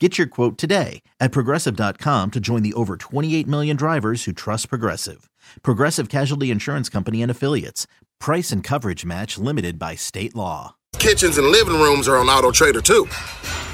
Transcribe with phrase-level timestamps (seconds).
[0.00, 4.68] Get your quote today at progressive.com to join the over 28 million drivers who trust
[4.68, 5.30] Progressive.
[5.62, 7.86] Progressive Casualty Insurance Company and Affiliates.
[8.18, 10.74] Price and coverage match limited by state law.
[10.98, 13.06] Kitchens and living rooms are on Auto Trader too.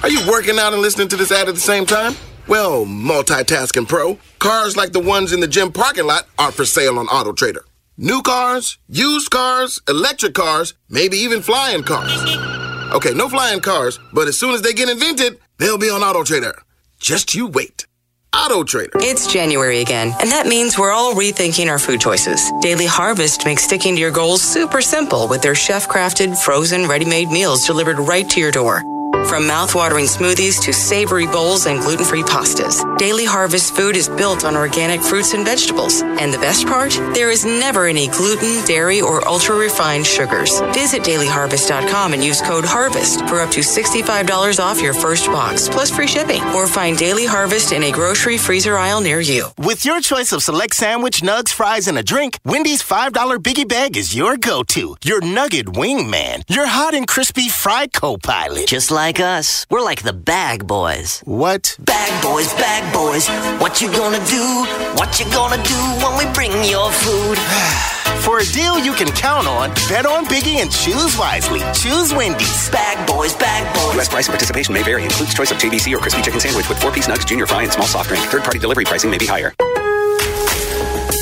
[0.03, 2.15] Are you working out and listening to this ad at the same time?
[2.47, 6.99] Well, multitasking pro, cars like the ones in the gym parking lot are for sale
[6.99, 7.65] on Auto Trader.
[7.97, 12.13] New cars, used cars, electric cars, maybe even flying cars.
[12.93, 16.25] Okay, no flying cars, but as soon as they get invented, they'll be on Auto
[16.25, 16.63] Trader.
[16.99, 17.87] Just you wait.
[18.35, 18.93] Auto Trader.
[18.97, 22.51] It's January again, and that means we're all rethinking our food choices.
[22.61, 27.05] Daily Harvest makes sticking to your goals super simple with their chef crafted, frozen, ready
[27.05, 28.83] made meals delivered right to your door.
[29.29, 34.57] From mouth-watering smoothies to savory bowls and gluten-free pastas, Daily Harvest food is built on
[34.57, 36.03] organic fruits and vegetables.
[36.03, 36.93] And the best part?
[37.15, 40.61] There is never any gluten, dairy, or ultra-refined sugars.
[40.73, 45.91] Visit dailyharvest.com and use code HARVEST for up to $65 off your first box, plus
[45.91, 46.43] free shipping.
[46.55, 49.47] Or find Daily Harvest in a grocery freezer aisle near you.
[49.59, 53.97] With your choice of select sandwich, nugs, fries, and a drink, Wendy's $5 Biggie Bag
[53.97, 54.97] is your go-to.
[55.05, 56.43] Your nugget wingman.
[56.49, 58.67] Your hot and crispy fry co-pilot.
[58.67, 59.67] Just like us.
[59.71, 61.21] We're like the bag boys.
[61.25, 61.75] What?
[61.81, 63.27] Bag boys, bag boys.
[63.61, 64.45] What you gonna do?
[64.95, 67.39] What you gonna do when we bring your food?
[68.23, 71.61] For a deal you can count on, bet on Biggie and choose wisely.
[71.75, 72.71] Choose Wendy's.
[72.71, 73.95] Bag boys, bag boys.
[73.95, 74.09] U.S.
[74.09, 75.03] price and participation may vary.
[75.03, 77.87] Includes choice of JBC or crispy chicken sandwich with four-piece nugs, junior fry, and small
[77.87, 78.23] soft drink.
[78.27, 79.53] Third-party delivery pricing may be higher.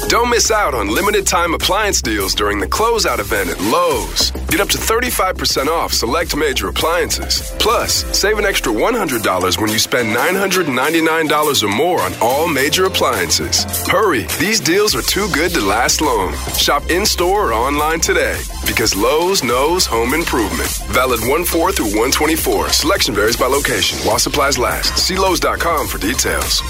[0.09, 4.31] Don't miss out on limited time appliance deals during the closeout event at Lowe's.
[4.49, 7.53] Get up to 35% off select major appliances.
[7.59, 13.65] Plus, save an extra $100 when you spend $999 or more on all major appliances.
[13.87, 16.33] Hurry, these deals are too good to last long.
[16.57, 20.71] Shop in store or online today because Lowe's knows home improvement.
[20.89, 22.71] Valid 1 4 through 124.
[22.71, 24.97] Selection varies by location while supplies last.
[24.97, 26.63] See Lowe's.com for details.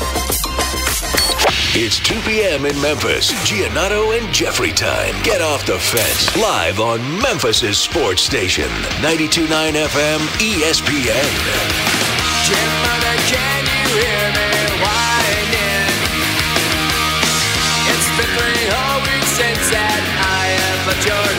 [1.80, 2.66] It's 2 p.m.
[2.66, 3.30] in Memphis.
[3.46, 5.14] Giannotto and Jeffrey time.
[5.22, 6.36] Get off the fence.
[6.36, 8.66] Live on Memphis's sports station.
[8.98, 9.46] 92.9
[9.86, 11.28] FM ESPN.
[12.50, 12.70] Jim,
[13.30, 14.50] can you hear me
[14.82, 15.86] whining?
[17.94, 21.30] It's been three whole weeks since that I have left your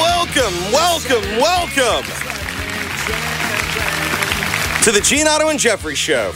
[0.00, 2.08] Welcome, welcome, welcome
[4.82, 6.32] to the Giannotto and Jeffrey Show.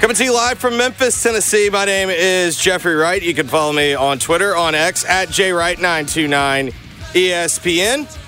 [0.00, 1.68] Coming to you live from Memphis, Tennessee.
[1.68, 3.22] My name is Jeffrey Wright.
[3.22, 6.72] You can follow me on Twitter, on X, at JWright929
[7.12, 8.18] ESPN.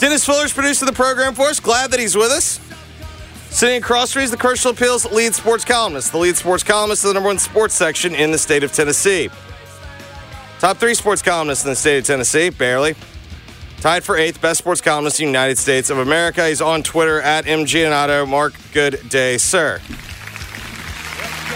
[0.00, 1.60] Dennis Fuller's producing the program for us.
[1.60, 2.58] Glad that he's with us.
[3.50, 6.10] Sitting across from me is the Commercial Appeals lead sports columnist.
[6.10, 9.30] The lead sports columnist of the number one sports section in the state of Tennessee.
[10.58, 12.96] Top three sports columnists in the state of Tennessee, barely.
[13.80, 16.46] Tied for eighth, best sports columnist in the United States of America.
[16.46, 18.28] He's on Twitter at MGiannotto.
[18.28, 19.80] Mark, good day, sir.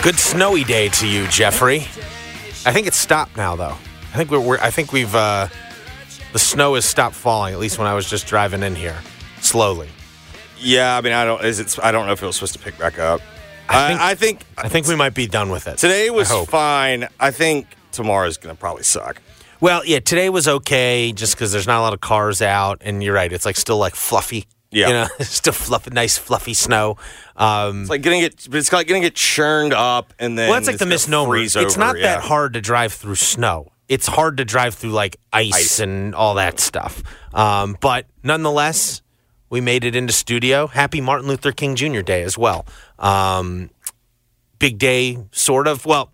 [0.03, 1.81] Good snowy day to you, Jeffrey.
[2.67, 3.77] I think it's stopped now, though.
[4.15, 5.49] I think we're, we're I think we've uh,
[6.33, 7.53] the snow has stopped falling.
[7.53, 8.97] At least when I was just driving in here,
[9.41, 9.91] slowly.
[10.59, 11.45] Yeah, I mean, I don't.
[11.45, 11.79] Is it?
[11.83, 13.21] I don't know if it was supposed to pick back up.
[13.69, 15.77] I think, I think I think we might be done with it.
[15.77, 17.09] today was I fine.
[17.21, 19.21] I think tomorrow's gonna probably suck.
[19.60, 23.03] Well, yeah, today was okay, just because there's not a lot of cars out, and
[23.03, 23.33] you're right.
[23.33, 24.47] It's like still like fluffy.
[24.71, 24.89] Yeah.
[24.89, 26.97] you know, still fluffy, nice fluffy snow.
[27.36, 28.48] Um, It's like getting it.
[28.53, 31.28] It's like getting it churned up, and then well, that's like the misnomer.
[31.30, 32.15] freeze It's over, not yeah.
[32.16, 33.68] that hard to drive through snow.
[33.89, 35.80] It's hard to drive through like ice, Ice.
[35.80, 37.03] and all that stuff.
[37.33, 39.03] Um, but nonetheless,
[39.50, 40.66] we made it into studio.
[40.66, 42.00] Happy Martin Luther King Jr.
[42.00, 42.66] Day as well.
[42.98, 43.71] Um,
[44.59, 45.86] big day, sort of.
[45.86, 46.10] Well,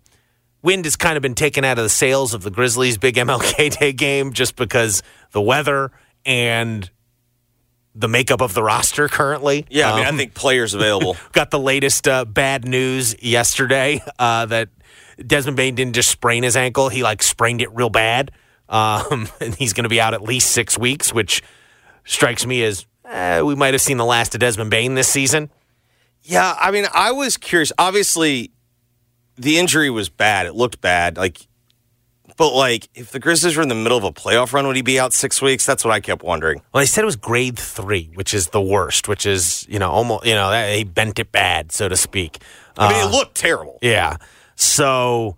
[0.63, 3.79] wind has kind of been taken out of the sails of the Grizzlies' big MLK
[3.79, 5.03] Day game just because
[5.33, 5.91] the weather
[6.25, 6.91] and
[7.95, 9.67] the makeup of the roster currently.
[9.69, 11.17] Yeah, I mean, Um, I think players available.
[11.33, 14.69] got the latest uh, bad news yesterday uh, that
[15.27, 18.31] Desmond Bane didn't just sprain his ankle; he like sprained it real bad,
[18.69, 21.43] um, and he's going to be out at least six weeks, which
[22.05, 25.51] strikes me as eh, we might have seen the last of Desmond Bane this season.
[26.23, 27.73] Yeah, I mean, I was curious.
[27.77, 28.53] Obviously,
[29.41, 30.47] the injury was bad.
[30.47, 31.17] It looked bad.
[31.17, 31.47] Like,
[32.37, 34.83] but like, if the Grizzlies were in the middle of a playoff run, would he
[34.83, 35.67] be out six weeks?
[35.67, 36.63] That's what I kept wondering.
[36.73, 39.91] Well, they said it was grade three, which is the worst, which is you know
[39.91, 42.39] almost you know that, he bent it bad, so to speak.
[42.79, 43.79] I mean, Uh, it looked terrible.
[43.83, 44.17] Yeah.
[44.55, 45.37] So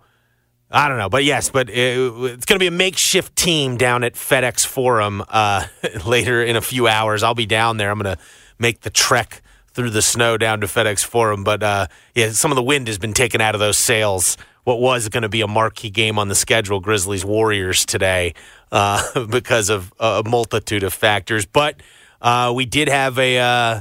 [0.70, 4.05] I don't know, but yes, but it, it's going to be a makeshift team down
[4.05, 5.66] at FedEx Forum uh,
[6.06, 7.22] later in a few hours.
[7.22, 7.90] I'll be down there.
[7.90, 8.22] I'm going to
[8.58, 9.42] make the trek
[9.74, 12.98] through the snow down to FedEx Forum, but uh, yeah, some of the wind has
[12.98, 14.36] been taken out of those sails.
[14.64, 18.34] What was going to be a marquee game on the schedule, Grizzlies Warriors today,
[18.70, 21.46] uh, because of a multitude of factors.
[21.46, 21.80] But
[22.20, 23.38] uh, we did have a.
[23.38, 23.80] Uh,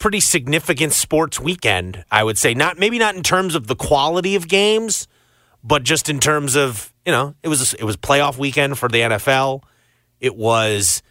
[0.00, 2.54] pretty significant sports weekend, I would say.
[2.54, 5.06] Not maybe not in terms of the quality of games,
[5.62, 8.98] but just in terms of you know it was it was playoff weekend for the
[8.98, 9.62] NFL.
[10.18, 11.02] It was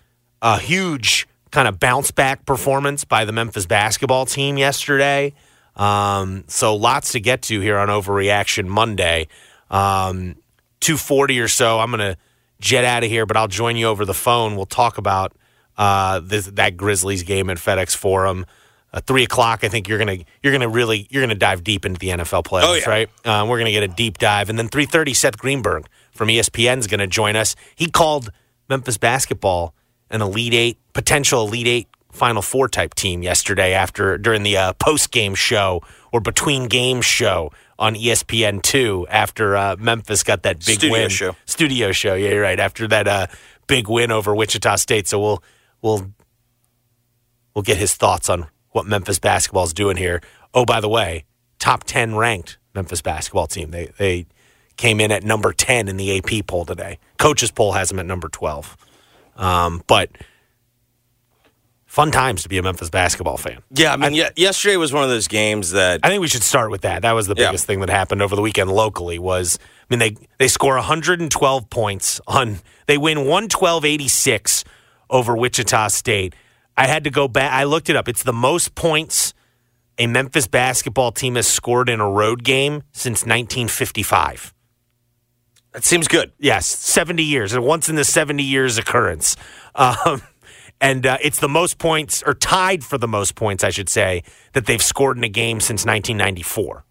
[0.42, 5.34] a huge kind of bounce back performance by the Memphis basketball team yesterday.
[5.76, 9.28] Um, so lots to get to here on Overreaction Monday.
[9.72, 10.36] Um,
[10.82, 11.80] 240 or so.
[11.80, 12.18] I'm going to
[12.60, 14.56] jet out of here, but I'll join you over the phone.
[14.56, 15.34] We'll talk about
[15.78, 18.46] uh, this, that Grizzlies game at FedEx Forum.
[18.92, 19.64] Uh, three o'clock.
[19.64, 22.64] I think you're gonna you're gonna really you're gonna dive deep into the NFL playoffs,
[22.64, 22.90] Oh, yeah.
[22.90, 23.10] right?
[23.24, 25.14] Uh, we're gonna get a deep dive, and then three thirty.
[25.14, 27.56] Seth Greenberg from ESPN is gonna join us.
[27.76, 28.32] He called
[28.68, 29.76] Memphis basketball
[30.10, 34.74] an elite eight, potential elite eight, Final Four type team yesterday after during the uh,
[34.74, 40.58] post game show or between game show on ESPN two after uh, Memphis got that
[40.66, 41.10] big Studio win.
[41.10, 41.36] show.
[41.46, 42.60] Studio show, yeah, you're right.
[42.60, 43.28] After that uh,
[43.68, 45.44] big win over Wichita State, so we'll
[45.82, 46.12] we'll
[47.54, 50.22] we'll get his thoughts on what Memphis basketball is doing here.
[50.54, 51.26] Oh, by the way,
[51.60, 53.72] top ten ranked Memphis basketball team.
[53.72, 54.26] They they
[54.78, 56.98] came in at number ten in the AP poll today.
[57.18, 58.76] Coaches poll has them at number twelve.
[59.40, 60.12] Um, but
[61.86, 63.64] fun times to be a Memphis basketball fan.
[63.72, 66.44] Yeah, I mean, yeah, yesterday was one of those games that I think we should
[66.44, 67.02] start with that.
[67.02, 67.48] That was the Yeah.
[67.48, 69.58] biggest thing that happened over the weekend locally was
[69.90, 74.64] I mean they they score 112 points on they win 112-86
[75.10, 76.36] over Wichita State.
[76.78, 78.08] I had to go back I looked it up.
[78.08, 79.34] It's the most points
[79.98, 84.54] a Memphis basketball team has scored in a road game since 1955.
[85.74, 86.32] That seems good.
[86.40, 89.36] Yes, 70 years, a once in the 70 years occurrence.
[89.76, 90.22] Um,
[90.82, 94.24] and uh, it's the most points, or tied for the most points, I should say,
[94.54, 96.86] that they've scored in a game since 1994,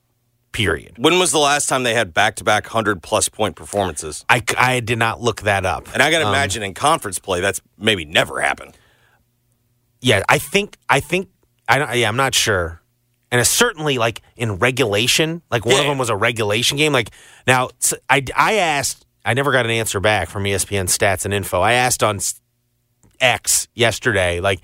[0.52, 0.94] period.
[0.98, 4.24] When was the last time they had back to back 100 plus point performances?
[4.28, 5.88] I, I did not look that up.
[5.92, 8.76] And I got to Um, imagine in conference play, that's maybe never happened.
[10.00, 11.28] Yeah, I think, I think,
[11.68, 12.77] I don't, yeah, I'm not sure.
[13.30, 16.92] And it's certainly like in regulation, like one of them was a regulation game.
[16.92, 17.10] Like
[17.46, 17.70] now,
[18.08, 21.60] I, I asked, I never got an answer back from ESPN stats and info.
[21.60, 22.20] I asked on
[23.20, 24.60] X yesterday, like,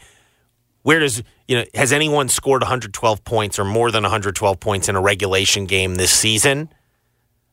[0.82, 4.96] where does, you know, has anyone scored 112 points or more than 112 points in
[4.96, 6.70] a regulation game this season?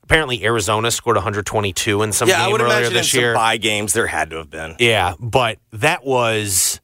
[0.03, 3.33] Apparently, Arizona scored 122 in some yeah, I game would earlier imagine in this year.
[3.33, 4.75] some bye games there had to have been.
[4.79, 6.80] Yeah, but that was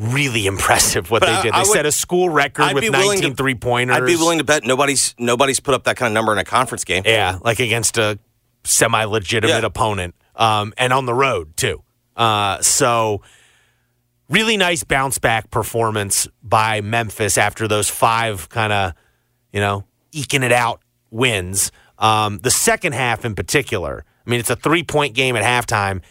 [0.00, 1.52] really impressive what But they I- did.
[1.52, 3.96] I They would- set a school record I'd with 19 to- three pointers.
[3.96, 6.44] I'd be willing to bet nobody's nobody's put up that kind of number in a
[6.44, 7.02] conference game.
[7.06, 8.18] Yeah, like against a
[8.64, 9.66] semi legitimate Yeah.
[9.66, 11.82] opponent um, and on the road, too.
[12.16, 13.22] Uh, so,
[14.28, 18.92] really nice bounce back performance by Memphis after those five kind of,
[19.52, 21.72] you know, eking it out wins.
[21.98, 26.02] Um, the second half in particular, I mean, it's a three point game at halftime.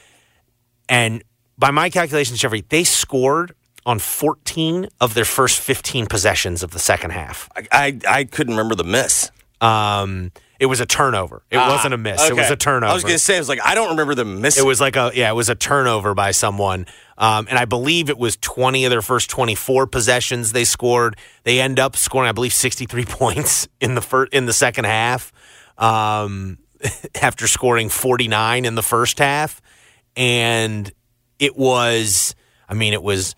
[0.88, 1.24] And
[1.58, 3.53] by my calculations, Jeffrey, they scored
[3.89, 7.50] on 14 of their first 15 possessions of the second half.
[7.55, 9.31] I, I I couldn't remember the miss.
[9.62, 11.41] Um, it was a turnover.
[11.50, 12.22] It wasn't a miss.
[12.29, 12.91] It was Ah, a turnover.
[12.91, 14.58] I was going to say, I was like, I don't remember the miss.
[14.58, 16.86] It was like a yeah, it was a turnover by someone,
[17.17, 21.17] um, and I believe it was twenty of their first twenty four possessions they scored.
[21.43, 24.86] They end up scoring, I believe, sixty three points in the first in the second
[24.86, 25.31] half,
[25.77, 26.58] um,
[27.22, 29.62] after scoring forty nine in the first half,
[30.15, 30.91] and
[31.39, 32.36] it was,
[32.67, 33.34] I mean, it was,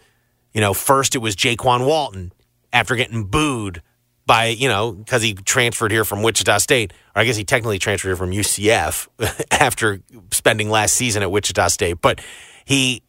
[0.54, 2.32] you know, first it was Jaykwon Walton
[2.74, 3.82] after getting booed
[4.26, 7.80] by, you know, because he transferred here from Wichita State, or I guess he technically
[7.80, 9.08] transferred here from UCF
[9.52, 12.02] after spending last season at Wichita State.
[12.02, 12.22] But
[12.66, 13.04] he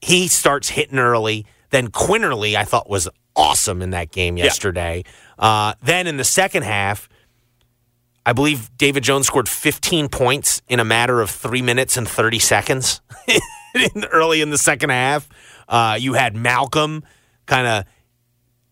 [0.00, 1.46] he starts hitting early.
[1.70, 5.04] Then Quinerly, I thought was awesome in that game yesterday.
[5.38, 7.08] Uh, then in the second half,
[8.24, 12.38] I believe David Jones scored 15 points in a matter of three minutes and 30
[12.38, 13.00] seconds
[13.74, 15.28] in- early in the second half.
[15.68, 17.04] Uh, you had Malcolm
[17.46, 17.84] kind of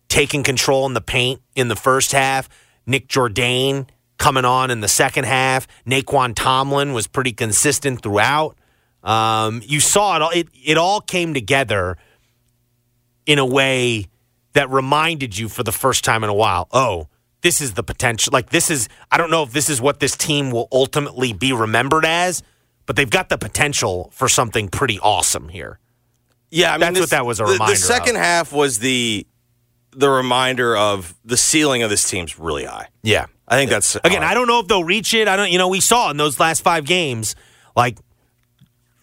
[0.09, 2.49] taking control in the paint in the first half.
[2.85, 5.67] Nick Jordan coming on in the second half.
[5.85, 8.57] Nae'Qwan Tomlin was pretty consistent throughout.
[9.03, 10.29] Um, you saw it all.
[10.29, 11.97] It, it all came together
[13.25, 14.07] in a way
[14.53, 16.67] that reminded you for the first time in a while.
[16.71, 17.07] Oh,
[17.41, 18.31] this is the potential.
[18.31, 18.89] Like this is.
[19.11, 22.43] I don't know if this is what this team will ultimately be remembered as,
[22.85, 25.79] but they've got the potential for something pretty awesome here.
[26.51, 28.21] Yeah, I mean, That's this- what that was a the- reminder The second of.
[28.21, 29.25] half was the
[29.93, 32.87] the reminder of the ceiling of this team's really high.
[33.03, 33.25] Yeah.
[33.47, 35.27] I think that's Again, I don't know if they'll reach it.
[35.27, 35.51] I don't.
[35.51, 37.35] You know, we saw in those last five games,
[37.75, 37.97] like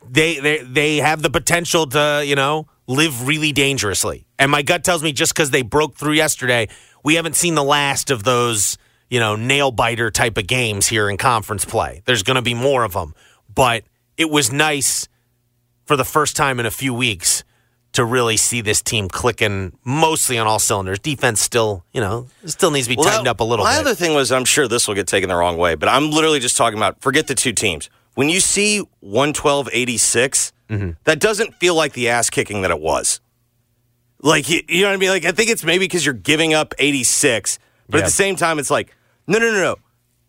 [0.09, 4.27] they they they have the potential to you know live really dangerously.
[4.39, 6.69] And my gut tells me just because they broke through yesterday,
[7.05, 8.79] we haven't seen the last of those
[9.11, 12.01] you know nail biter type of games here in conference play.
[12.07, 13.15] There's going to be more of them,
[13.55, 13.85] but
[14.17, 15.09] it was nice
[15.89, 17.43] for the first time in a few weeks
[17.95, 20.99] to really see this team clicking mostly on all cylinders.
[20.99, 23.73] Defense still, you know, still needs to be Well, tightened that- up a little My
[23.79, 23.81] bit.
[23.81, 26.39] other thing was, I'm sure this will get taken the wrong way, but I'm literally
[26.39, 27.89] just talking about forget the two teams.
[28.15, 30.91] When you see 112 86, Mm-hmm.
[31.05, 33.21] that doesn't feel like the ass kicking that it was.
[34.21, 35.09] Like, you, you know what I mean?
[35.09, 38.03] Like, I think it's maybe because you're giving up 86, but Yeah.
[38.03, 38.95] at the same time, it's like,
[39.27, 39.77] no, no, no, no.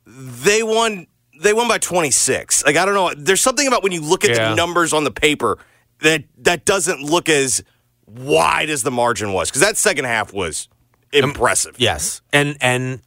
[0.05, 1.07] They won.
[1.39, 2.65] They won by 26.
[2.65, 3.13] Like I don't know.
[3.15, 4.49] There's something about when you look at Yeah.
[4.49, 5.57] the numbers on the paper
[6.01, 7.63] that that doesn't look as
[8.07, 10.67] wide as the margin was because that second half was
[11.13, 11.75] impressive.
[11.77, 12.21] Yes.
[12.33, 13.01] And and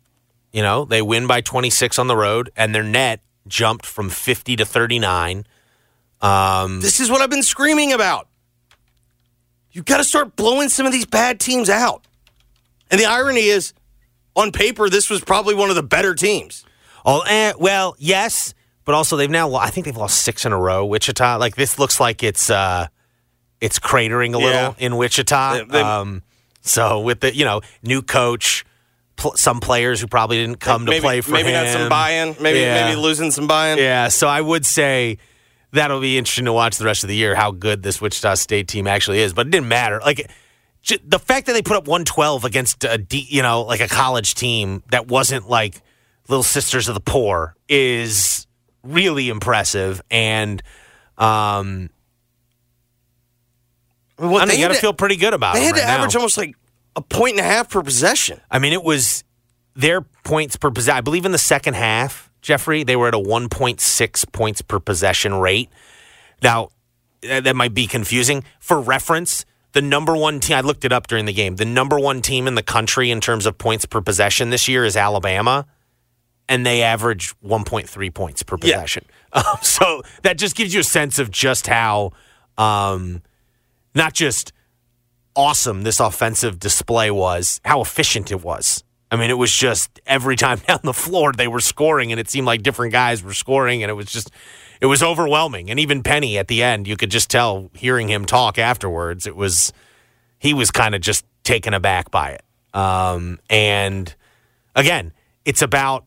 [0.53, 4.57] you know, they win by 26 on the road and their net jumped from 50
[4.57, 5.45] to 39.
[6.21, 8.29] Um This is what I've been screaming about.
[9.73, 12.07] You got to start blowing some of these bad teams out.
[12.91, 13.73] And the irony is,
[14.37, 16.67] on paper, this was probably one of the better teams.
[17.05, 18.55] Oh, eh, well, yes,
[18.85, 21.37] but also they've now I think they've lost 6 in a row Wichita.
[21.37, 22.87] Like this looks like it's uh
[23.61, 24.47] it's cratering a Yeah.
[24.47, 25.55] little in Wichita.
[25.59, 26.23] They- they- um
[26.63, 28.65] so with the, you know, new coach,
[29.17, 31.65] pl- some players who probably didn't come maybe, to play for maybe him.
[31.65, 32.37] not some buy-in.
[32.41, 32.85] Maybe Yeah.
[32.85, 33.79] maybe losing some buy-in.
[33.79, 35.19] Yeah, so I would say
[35.73, 38.69] that'll be interesting to watch the rest of the year how good this Wichita State
[38.69, 39.33] team actually is.
[39.33, 40.01] But it didn't matter.
[40.05, 40.31] Like
[40.83, 43.89] j- the fact that they put up 112 against a D, you know like a
[43.89, 45.81] college team that wasn't like
[46.29, 48.47] Little Sisters of the Poor is
[48.83, 50.01] really impressive.
[50.11, 50.63] And
[51.19, 51.91] um,
[54.19, 55.61] Well, I don't know, they you got to to- feel pretty good about it.
[55.61, 55.95] They had to right now.
[55.99, 56.55] average almost like
[56.97, 58.41] a point and a half per possession.
[58.51, 59.25] I mean, it was
[59.75, 60.99] their points per possession.
[60.99, 65.35] I believe in the second half, Jeffrey, they were at a 1.6 points per possession
[65.35, 65.71] rate.
[66.43, 66.69] Now,
[67.23, 68.45] that might be confusing.
[68.59, 71.99] For reference, the number one team, I looked it up during the game, the number
[71.99, 75.67] one team in the country in terms of points per possession this year is Alabama,
[76.53, 78.77] and they average 1.3 points per Yeah.
[78.77, 79.05] possession.
[79.35, 82.13] Um, so that just gives you a sense of just how,
[82.59, 83.23] um,
[83.95, 84.53] not just
[85.35, 88.85] awesome this offensive display was, how efficient it was.
[89.11, 92.29] I mean, it was just every time down the floor they were scoring, and it
[92.29, 94.31] seemed like different guys were scoring, and it was just,
[94.83, 95.71] it was overwhelming.
[95.71, 99.35] And even Penny at the end, you could just tell hearing him talk afterwards, it
[99.35, 99.73] was,
[100.39, 102.43] he was kind of just taken aback by it.
[102.79, 104.15] Um, and
[104.77, 105.15] again,
[105.47, 106.05] it's about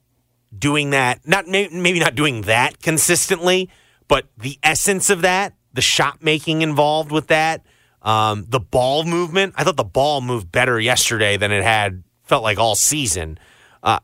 [0.57, 3.69] doing that, not maybe not doing that consistently,
[4.07, 7.65] but the essence of that, the shot making involved with that,
[8.01, 9.53] um, the ball movement.
[9.57, 13.39] I thought the ball moved better yesterday than it had felt like all season.
[13.83, 13.99] Uh,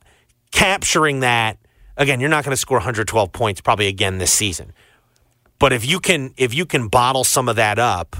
[0.52, 1.58] capturing that
[1.98, 4.74] again, you're not going to score 112 points probably again this season.
[5.60, 8.16] But if you can if you can bottle some of that up,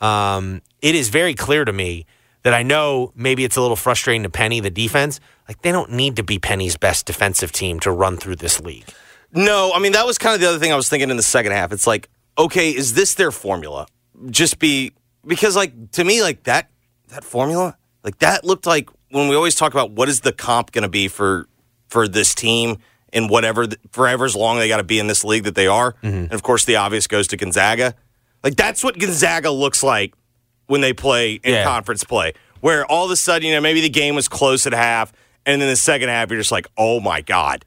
[0.00, 2.06] um, it is very clear to me
[2.42, 5.20] that I know maybe it's a little frustrating to Penny the defense.
[5.48, 8.84] Like they don't need to be Penny's best defensive team to run through this league.
[9.32, 11.22] No, I mean that was kind of the other thing I was thinking in the
[11.22, 11.72] second half.
[11.72, 13.86] It's like, okay, is this their formula?
[14.30, 14.92] Just be
[15.26, 16.70] because like to me like that
[17.08, 20.72] that formula, like that looked like when we always talk about what is the comp
[20.72, 21.46] going to be for
[21.88, 22.78] for this team
[23.12, 25.92] and whatever forever as long they got to be in this league that they are.
[26.02, 26.06] Mm-hmm.
[26.06, 27.94] And of course the obvious goes to Gonzaga.
[28.42, 30.14] Like that's what Gonzaga looks like
[30.66, 31.64] when they play in Yeah.
[31.64, 32.32] conference play.
[32.60, 35.12] Where all of a sudden, you know, maybe the game was close at half,
[35.46, 37.64] and then the second half, you're just like, oh my God.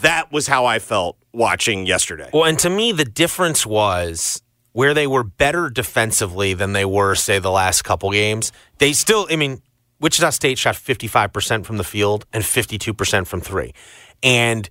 [0.00, 2.30] That was how I felt watching yesterday.
[2.32, 7.14] Well, and to me, the difference was where they were better defensively than they were,
[7.14, 8.52] say, the last couple games.
[8.78, 9.60] They still, I mean,
[10.00, 13.74] Wichita State shot 55% from the field and 52% from three.
[14.22, 14.68] And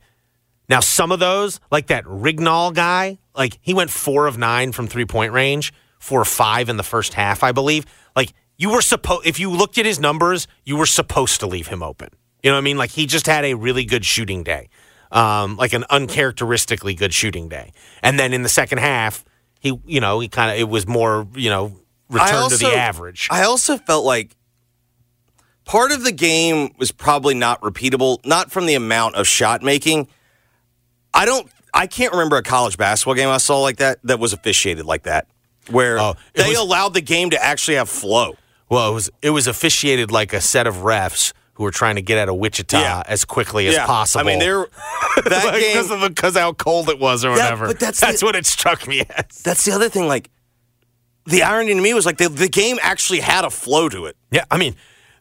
[0.69, 4.87] now some of those, like that Ridgnal guy, like he went four of nine from
[4.87, 7.85] three point range, four or five in the first half, I believe.
[8.15, 11.67] Like you were supposed, if you looked at his numbers, you were supposed to leave
[11.67, 12.09] him open.
[12.43, 12.77] You know what I mean?
[12.77, 14.69] Like he just had a really good shooting day,
[15.11, 17.71] um, like an uncharacteristically good shooting day.
[18.01, 19.23] And then in the second half,
[19.59, 21.77] he, you know, he kind of, it was more, you know,
[22.09, 23.27] return also, to the average.
[23.29, 24.35] I also felt like
[25.65, 30.07] part of the game was probably not repeatable, not from the amount of shot making.
[31.13, 31.47] I don't.
[31.73, 35.03] I can't remember a college basketball game I saw like that that was officiated like
[35.03, 35.27] that,
[35.69, 38.35] where Oh, they was- allowed the game to actually have flow.
[38.69, 42.01] Well, it was it was officiated like a set of refs who were trying to
[42.01, 43.03] get out of Wichita Yeah.
[43.05, 43.85] as quickly as Yeah.
[43.85, 44.25] possible.
[44.27, 44.65] I mean, they're
[45.25, 45.73] that Like, game.
[45.77, 47.67] because of because how cold it was or Yeah, whatever.
[47.67, 49.37] but that's that's the- what it struck me as.
[49.43, 50.07] That's the other thing.
[50.07, 50.29] Like
[51.25, 54.17] the irony to me was like the, the game actually had a flow to it.
[54.31, 54.75] Yeah, I mean,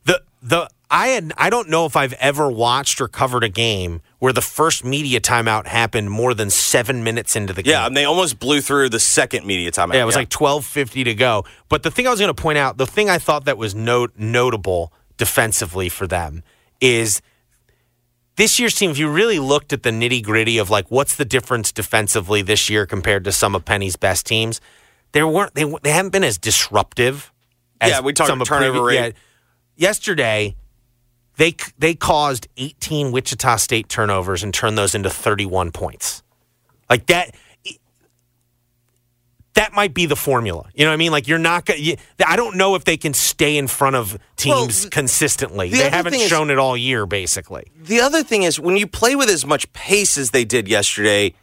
[0.04, 4.00] the the I had I don't know if I've ever watched or covered a game
[4.18, 7.72] where the first media timeout happened more than seven minutes into the game.
[7.72, 9.94] Yeah, and they almost blew through the second media timeout.
[9.94, 11.44] Yeah, it was like twelve fifty to go.
[11.68, 13.74] But the thing I was going to point out, the thing I thought that was
[13.74, 16.42] note, notable defensively for them
[16.80, 17.20] is
[18.36, 18.90] this year's team.
[18.90, 22.70] If you really looked at the nitty gritty of like what's the difference defensively this
[22.70, 24.62] year compared to some of Penny's best teams,
[25.12, 27.30] there weren't they they haven't been as disruptive.
[27.82, 29.14] As Yeah, we talked some turnover previ- rate.
[29.76, 30.56] yesterday,
[31.36, 36.22] they they caused 18 Wichita State turnovers and turned those into 31 points.
[36.88, 37.34] Like that
[39.60, 40.68] that might be the formula.
[40.74, 41.12] You know what I mean?
[41.12, 44.18] Like you're not going to I don't know if they can stay in front of
[44.36, 45.68] teams Well, consistently.
[45.68, 47.64] the They haven't thing is- shown it all year basically.
[47.78, 51.34] The other thing is when you play with as much pace as they did yesterday,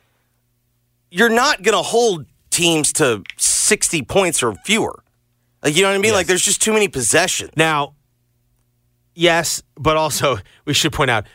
[1.12, 5.03] you're not going to hold teams to 60 points or fewer.
[5.63, 6.13] Like you know what I mean?
[6.13, 7.51] Like there's just too many possessions.
[7.55, 7.93] Now,
[9.13, 11.25] yes, but also we should point out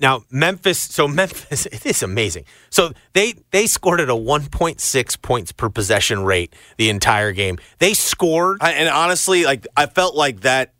[0.00, 0.78] now Memphis.
[0.78, 2.44] So Memphis, it is amazing.
[2.70, 7.58] So they they scored at a 1.6 points per possession rate the entire game.
[7.78, 8.58] They scored.
[8.60, 10.74] I, and honestly, like I felt like that.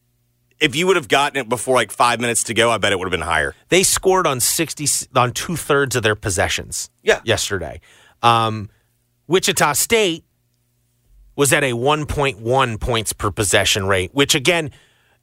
[0.58, 2.98] If you would have gotten it before like five minutes to go, I bet it
[2.98, 3.54] would have been higher.
[3.70, 6.90] They scored on 60 on two thirds of their possessions.
[7.02, 7.20] Yeah.
[7.24, 7.80] yesterday.
[8.22, 8.68] Um,
[9.26, 10.24] Wichita State
[11.34, 14.70] was at a 1.1 points per possession rate, which again,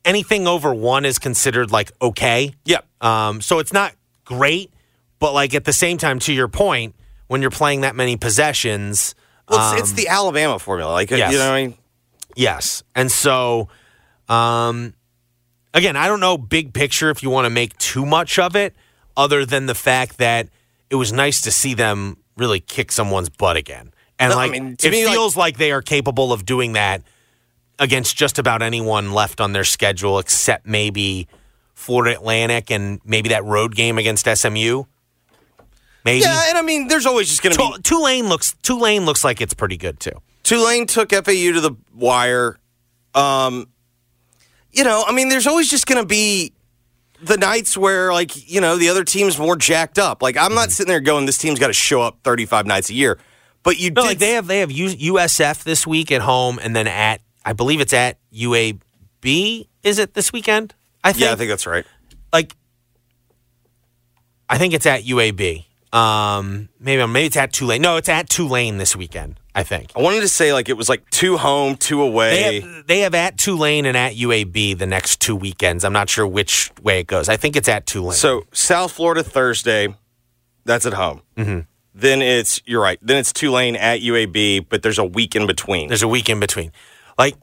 [0.06, 2.54] anything over one is considered like okay.
[2.66, 2.80] Yeah.
[3.01, 3.94] Um, so it's not
[4.25, 4.72] great,
[5.20, 6.96] but like at the same time, to your point,
[7.27, 9.16] when you're playing that many possessions,
[9.50, 10.92] Well, it's, it's um, the Alabama formula.
[10.92, 11.31] Like yes.
[11.31, 11.77] you know, what I mean,
[12.36, 12.83] Yes.
[12.96, 13.68] And so,
[14.29, 14.94] um,
[15.74, 18.75] again, I don't know big picture if you want to make too much of it,
[19.16, 20.48] other than the fact that
[20.90, 23.92] it was nice to see them really kick someone's butt again.
[24.20, 26.74] And No, I like, mean, it me, like- feels like, they are capable of doing
[26.74, 27.01] that
[27.79, 31.27] against just about anyone left on their schedule, except maybe
[31.74, 34.83] Florida Atlantic and maybe that road game against SMU.
[36.05, 36.22] Maybe.
[36.24, 36.44] yeah.
[36.50, 39.42] And I mean, there's always just going to be Tul- Tulane looks Tulane looks like
[39.42, 40.13] it's pretty good too.
[40.44, 41.22] Tulane took FAU
[41.53, 42.57] to the wire.
[43.13, 43.68] Um,
[44.72, 46.53] you know, I mean, there's always just going to be
[47.22, 50.22] the nights where, like, you know, the other team's more jacked up.
[50.22, 50.55] Like, I'm Mm-hmm.
[50.55, 53.18] not sitting there going, this team's got to show up 35 nights a year.
[53.63, 54.07] But you No, did.
[54.07, 57.53] like they have they have U- USF this week at home, and then at I
[57.53, 59.68] believe it's at UAB.
[59.81, 60.75] Is it this weekend?
[61.01, 61.24] I think.
[61.24, 61.86] yeah, I think that's right.
[62.33, 62.53] like
[64.50, 65.64] I think it's at UAB.
[65.94, 67.81] Um, maybe maybe it's at Tulane.
[67.81, 69.40] No, it's at Tulane this weekend.
[69.55, 72.29] I think I wanted to say, like, it was like two home, two away.
[72.29, 75.86] they have, they have at Tulane and at UAB the next two weekends.
[75.86, 77.29] I'm not sure which way it goes.
[77.29, 78.18] I think it's at Tulane.
[78.18, 79.96] So, South Florida Thursday,
[80.66, 81.22] that's at home.
[81.38, 81.62] Mm-hmm.
[81.96, 85.88] Then it's, you're right, then it's Tulane at UAB, but there's a week in between.
[85.88, 86.72] There's a week in between.
[87.18, 87.36] Like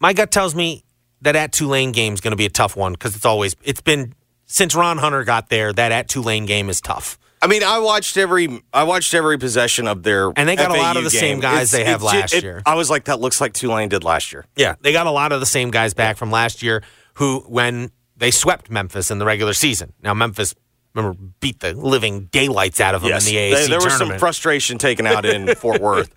[0.00, 0.84] my gut tells me
[1.20, 3.80] that at Tulane game is going to be a tough one because it's always it's
[3.80, 4.14] been
[4.46, 5.72] since Ron Hunter got there.
[5.72, 7.18] That at Tulane game is tough.
[7.40, 10.74] I mean, I watched every I watched every possession of their And they got a
[10.74, 11.20] lot of the game.
[11.20, 12.62] same guys they have last year.
[12.64, 14.46] I was like, that looks like Tulane did last year.
[14.56, 16.82] Yeah, they got a lot of the same guys back from last year
[17.14, 19.92] who when they swept Memphis in the regular season.
[20.02, 20.54] Now Memphis
[20.94, 23.96] remember beat the living daylights out of them Yes, in the AAC They- there was
[23.96, 26.12] some frustration taken out in Fort Worth.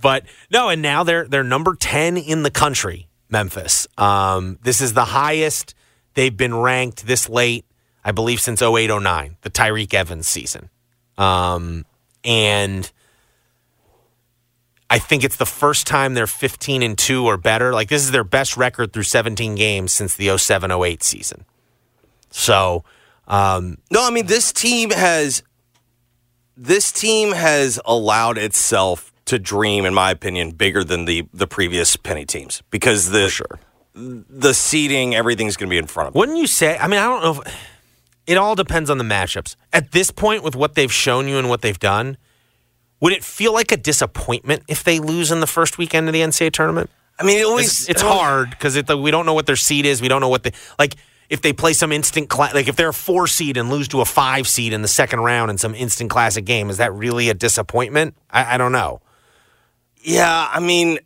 [0.00, 3.86] But no, and now they're they're number ten in the country, Memphis.
[3.98, 5.74] Um, this is the highest
[6.14, 7.64] they've been ranked this late,
[8.04, 10.70] I believe, since 0809, the Tyreke Evans season.
[11.18, 11.84] Um,
[12.24, 12.90] and
[14.88, 17.72] I think it's the first time they're 15 and 2 or better.
[17.72, 21.44] Like this is their best record through 17 games since the 07 08 season.
[22.30, 22.84] So,
[23.30, 25.42] um, No, I mean this team has
[26.56, 31.96] this team has allowed itself to dream, in my opinion, bigger than the the previous
[31.96, 33.60] penny teams because the sure.
[33.94, 36.18] the seating, everything's going to be in front of them.
[36.18, 36.76] Wouldn't you say?
[36.76, 37.42] I mean, I don't know.
[37.42, 37.70] If,
[38.26, 39.56] it all depends on the matchups.
[39.72, 42.16] At this point, with what they've shown you and what they've done,
[43.00, 46.20] would it feel like a disappointment if they lose in the first weekend of the
[46.20, 46.90] NCAA tournament?
[47.18, 50.00] I mean, it always It's, it's hard because we don't know what their seed is.
[50.00, 50.94] We don't know what they like.
[51.30, 54.00] If they play some instant cla- like if they're a four seed and lose to
[54.00, 57.28] a five seed in the second round in some instant classic game, is that really
[57.30, 58.16] a disappointment?
[58.28, 59.00] I, I don't know.
[60.02, 60.98] Yeah, I mean,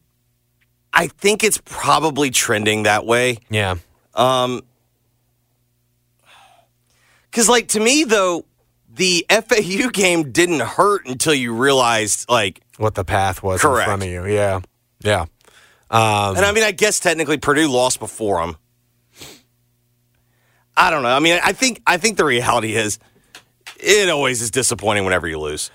[0.95, 3.39] I think it's probably trending that way.
[3.51, 3.75] Yeah.
[4.15, 4.63] Um,
[7.31, 8.45] because like to me though,
[8.95, 13.81] the FAU game didn't hurt until you realized like What the path was Correct.
[13.81, 14.27] in front of you.
[14.27, 14.61] Yeah.
[15.01, 15.23] Yeah.
[15.91, 18.57] Um, and I mean, I guess technically Purdue lost before them.
[20.77, 21.11] I don't know.
[21.11, 22.99] I mean, I think I think the reality is
[23.79, 25.71] it always is disappointing whenever you lose.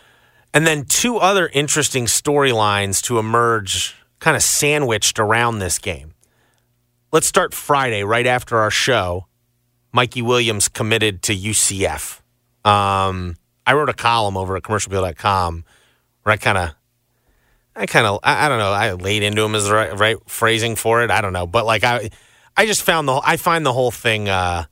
[0.53, 6.13] And then two other interesting storylines to emerge, kind of sandwiched around this game.
[7.12, 9.27] Let's start Friday, right after our show.
[9.91, 12.21] Mikey Williams committed to UCF.
[12.63, 13.35] Um,
[13.65, 15.65] I wrote a column over at commercialappeal.com
[16.23, 16.75] where I kind of,
[17.75, 20.17] I kind of, I, I don't know, I laid into him as the right, right
[20.27, 21.09] phrasing for it.
[21.09, 22.09] I don't know, but like I,
[22.55, 24.29] I just found the, I find the whole thing.
[24.29, 24.65] Uh,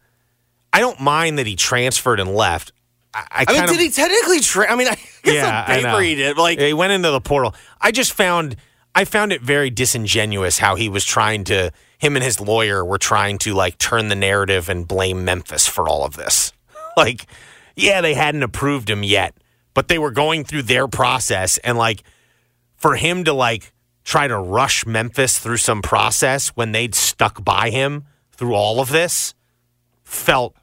[0.73, 2.71] I don't mind that he transferred and left.
[3.13, 4.39] I, I, I, mean, did he technically?
[4.41, 6.37] Tra- I mean, I guess yeah, on paper he did.
[6.37, 7.55] Like, he went into the portal.
[7.81, 8.57] I just found
[8.93, 12.97] I found it very disingenuous how he was trying to him and his lawyer were
[12.97, 16.51] trying to like turn the narrative and blame Memphis for all of this.
[16.97, 17.27] Like,
[17.75, 19.37] yeah, they hadn't approved him yet,
[19.75, 22.01] but they were going through their process and like
[22.75, 23.71] for him to like
[24.03, 28.89] try to rush Memphis through some process when they'd stuck by him through all of
[28.89, 29.35] this
[30.07, 30.55] felt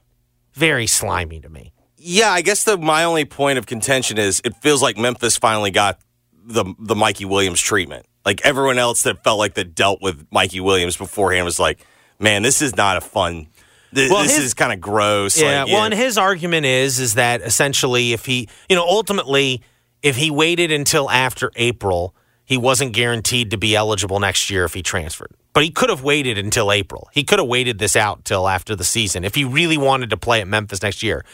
[0.53, 1.71] very slimy to me.
[1.97, 5.71] yeah, I guess the my only point of contention is it feels like Memphis finally
[5.71, 5.99] got
[6.45, 8.05] the the Mikey Williams treatment.
[8.25, 11.79] Like everyone else that felt like that dealt with Mikey Williams beforehand was like,
[12.19, 13.47] man, this is not a fun.
[13.93, 15.39] Th- Well, this his- is kind of gross.
[15.39, 19.61] Yeah, like, well, and his argument is is that essentially, if he, you know, ultimately,
[20.01, 24.73] if he waited until after April, he wasn't guaranteed to be eligible next year if
[24.73, 25.31] he transferred.
[25.53, 27.09] But he could have waited until April.
[27.11, 30.17] He could have waited this out till after the season if he really wanted to
[30.17, 31.25] play at Memphis next year.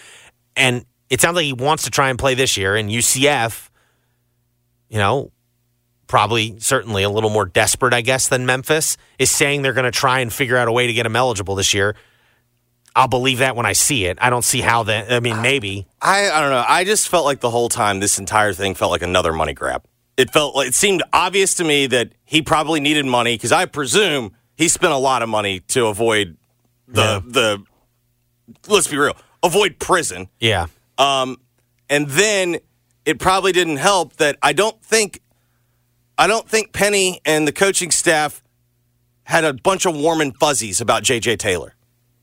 [0.55, 2.75] And it sounds like he wants to try and play this year.
[2.75, 3.69] And UCF,
[4.89, 5.31] you know,
[6.07, 9.91] probably certainly a little more desperate, I guess, than Memphis, is saying they're going to
[9.91, 11.95] try and figure out a way to get him eligible this year.
[12.95, 14.17] I'll believe that when I see it.
[14.21, 15.11] I don't see how that.
[15.11, 15.87] I mean, maybe.
[16.01, 16.63] I I don't know.
[16.67, 19.83] I just felt like the whole time this entire thing felt like another money grab.
[20.21, 23.65] It felt like it seemed obvious to me that he probably needed money because I
[23.65, 26.37] presume he spent a lot of money to avoid
[26.87, 27.63] the the.
[28.67, 29.17] Let's be real.
[29.41, 30.27] Avoid prison.
[30.39, 30.67] Yeah.
[30.99, 31.37] Um,
[31.89, 32.57] and then
[33.03, 35.21] it probably didn't help that I don't think
[36.19, 38.43] I don't think Penny and the coaching staff
[39.23, 41.73] had a bunch of warm and fuzzies about JJ Taylor.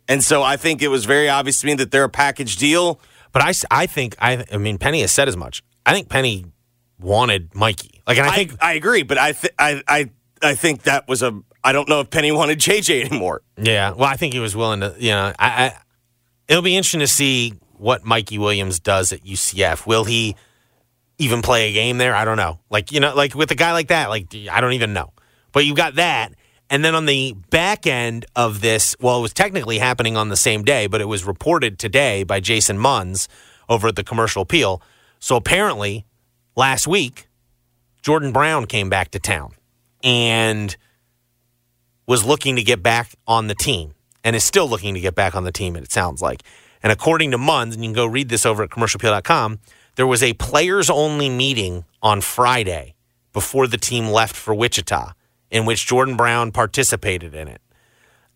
[0.06, 3.00] And so I think it was very obvious to me that they're a package deal.
[3.32, 5.64] But I I think I I mean Penny has said as much.
[5.84, 6.44] I think Penny
[7.00, 8.02] wanted Mikey.
[8.06, 10.10] Like, and I think I agree, but I, th- I I
[10.42, 13.42] I think that was a I don't know if Penny wanted JJ anymore.
[13.56, 13.92] yeah.
[13.92, 14.94] Well, I think he was willing to.
[14.98, 15.76] You know, I, I
[16.48, 19.86] it'll be interesting to see what Mikey Williams does at UCF.
[19.86, 20.36] Will he
[21.18, 22.14] even play a game there?
[22.14, 22.60] I don't know.
[22.70, 25.12] Like you know, like with a guy like that, like I don't even know.
[25.52, 26.32] But you got that.
[26.70, 30.36] And then on the back end of this, well, it was technically happening on the
[30.36, 33.26] same day, but it was reported today by Jason Munz
[33.70, 34.82] over at the Commercial Appeal.
[35.18, 36.04] So apparently,
[36.58, 37.28] last week,
[38.02, 39.54] Jordan Brown came back to town
[40.02, 40.76] and
[42.06, 43.94] was looking to get back on the team
[44.24, 46.42] and is still looking to get back on the team, it sounds like.
[46.82, 49.60] And according to Munz, and you can go read this over at commercialappeal.com,
[49.94, 52.94] there was a players only meeting on Friday
[53.32, 55.12] before the team left for Wichita
[55.50, 57.60] in which Jordan Brown participated in it.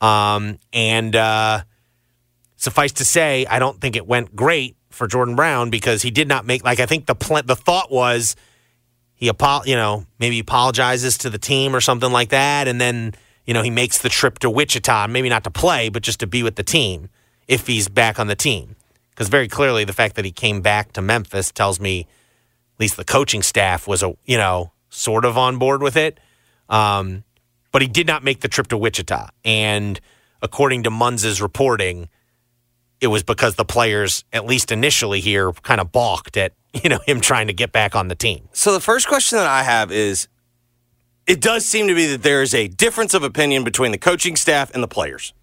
[0.01, 1.63] Um, and uh,
[2.57, 6.29] suffice to say, I don't think it went great for Jordan Brown because he did
[6.29, 8.37] not make like I think the pl- the thought was
[9.15, 13.15] he apo- you know maybe apologizes to the team or something like that, and then
[13.47, 16.27] you know he makes the trip to Wichita, maybe not to play, but just to
[16.27, 17.09] be with the team
[17.49, 18.77] if he's back on the team.
[19.11, 22.97] Because very clearly, the fact that he came back to Memphis tells me at least
[22.97, 26.19] the coaching staff was a you know sort of on board with it.
[26.69, 27.25] Um,
[27.71, 30.01] but he did not make the trip to Wichita, and
[30.43, 32.09] according to Munz's reporting,
[33.03, 37.01] it was because the players, at least initially here, kind of balked at you know
[37.07, 38.49] him trying to get back on the team.
[38.53, 40.29] So the first question that I have is
[41.27, 44.37] it does seem to be that there is a difference of opinion between the coaching
[44.37, 45.35] staff and the players.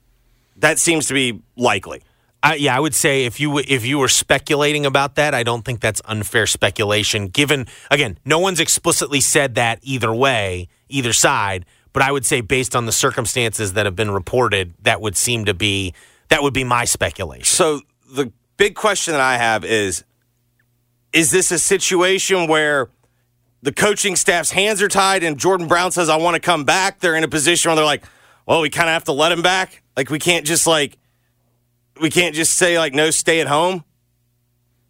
[0.55, 2.01] That seems to be likely.
[2.41, 5.65] I, yeah, I would say if you if you were speculating about that, I don't
[5.65, 7.27] think that's unfair speculation.
[7.27, 11.65] Given again, no one's explicitly said that either way, either side.
[11.91, 15.45] But I would say, based on the circumstances that have been reported, that would seem
[15.45, 15.93] to be
[16.29, 17.45] that would be my speculation.
[17.45, 17.81] So
[18.13, 20.03] the big question that I have is
[21.11, 22.89] is this a situation where
[23.61, 26.99] the coaching staff's hands are tied and Jordan Brown says I want to come back?
[26.99, 28.03] They're in a position where they're like,
[28.45, 29.83] "Well, we kind of have to let him back.
[29.97, 30.97] Like we can't just like
[31.99, 33.83] we can't just say like no, stay at home."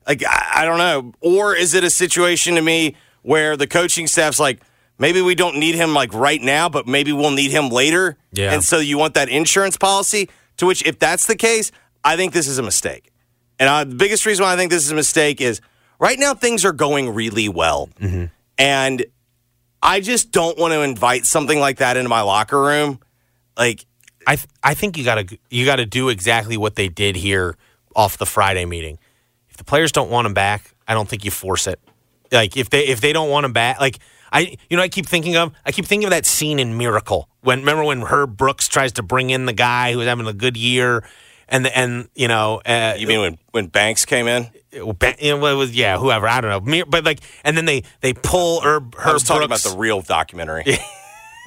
[0.08, 1.13] Like I, I don't know.
[1.21, 4.62] Or is it a situation to me where the coaching staff's like,
[4.97, 8.17] maybe we don't need him like right now, but maybe we'll need him later.
[8.32, 8.54] Yeah.
[8.54, 11.72] And so you want that insurance policy, to which, if that's the case,
[12.04, 13.12] I think this is a mistake.
[13.60, 15.60] And uh, the biggest reason why I think this is a mistake is
[16.00, 17.89] right now things are going really well.
[18.58, 19.06] And
[19.82, 23.00] I just don't want to invite something like that into my locker room.
[23.58, 23.86] Like,
[24.28, 27.15] I th- I think you got to you got to do exactly what they did
[27.15, 27.58] here
[27.95, 29.00] off the Friday meeting.
[29.50, 31.80] If the players don't want him back, I don't think you force it.
[32.32, 33.98] Like if they if they don't want him back, like
[34.32, 37.30] I you know I keep thinking of I keep thinking of that scene in Miracle
[37.42, 40.34] when remember when Herb Brooks tries to bring in the guy who was having a
[40.34, 41.04] good year
[41.48, 44.50] and the, and you know uh, you mean when, when Banks came in?
[44.72, 48.96] It was yeah whoever I don't know but like and then they they pull Herb
[48.96, 50.63] Herb I was talking Brooks about the real documentary.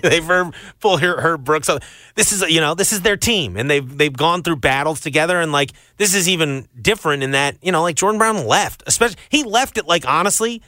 [0.03, 1.69] they've heard, pull her, her Brooks.
[1.69, 1.83] up.
[2.15, 5.41] This is you know this is their team, and they've they've gone through battles together,
[5.41, 9.17] and like this is even different in that you know like Jordan Brown left, especially
[9.29, 10.63] he left it like honestly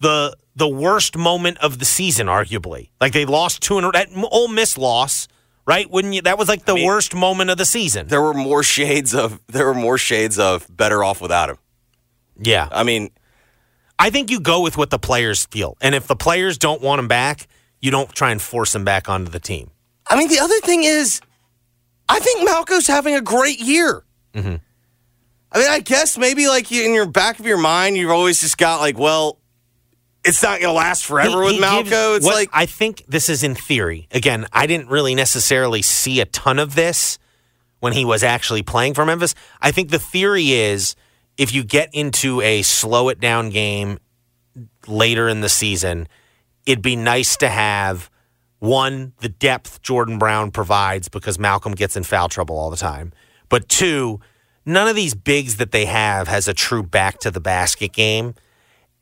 [0.00, 2.90] the the worst moment of the season, arguably.
[3.00, 5.28] Like they lost two in a that Ole Miss loss,
[5.66, 5.88] right?
[5.90, 6.22] Wouldn't you?
[6.22, 8.08] That was like the worst moment of the season.
[8.08, 11.58] There were more shades of there were more shades of better off without him.
[12.40, 13.10] Yeah, I mean,
[13.98, 16.98] I think you go with what the players feel, and if the players don't want
[17.00, 17.48] him back,
[17.80, 19.70] you don't try and force him back onto the team.
[20.08, 21.20] I mean, the other thing is,
[22.08, 24.04] I think Malco's having a great year.
[24.34, 24.56] Mm-hmm.
[25.50, 28.58] I mean, I guess maybe like in your back of your mind, you've always just
[28.58, 29.38] got like, well,
[30.28, 32.16] it's not going to last forever with He- he Malco.
[32.16, 34.08] it's what- like I think this is in theory.
[34.10, 37.18] Again, I didn't really necessarily see a ton of this
[37.80, 39.34] when he was actually playing for Memphis.
[39.60, 40.94] I think the theory is
[41.36, 43.98] if you get into a slow it down game
[44.86, 46.08] later in the season,
[46.66, 48.10] it'd be nice to have
[48.58, 53.12] one, the depth Jordan Brown provides because Malcolm gets in foul trouble all the time.
[53.48, 54.18] But two,
[54.66, 58.34] none of these bigs that they have has a true back to the basket game.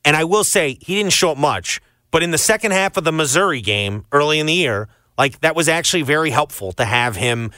[0.06, 3.04] And I will say he didn't show up much, but in the second half of
[3.04, 4.88] the Missouri game early in the year,
[5.18, 7.50] like that was actually very helpful to have him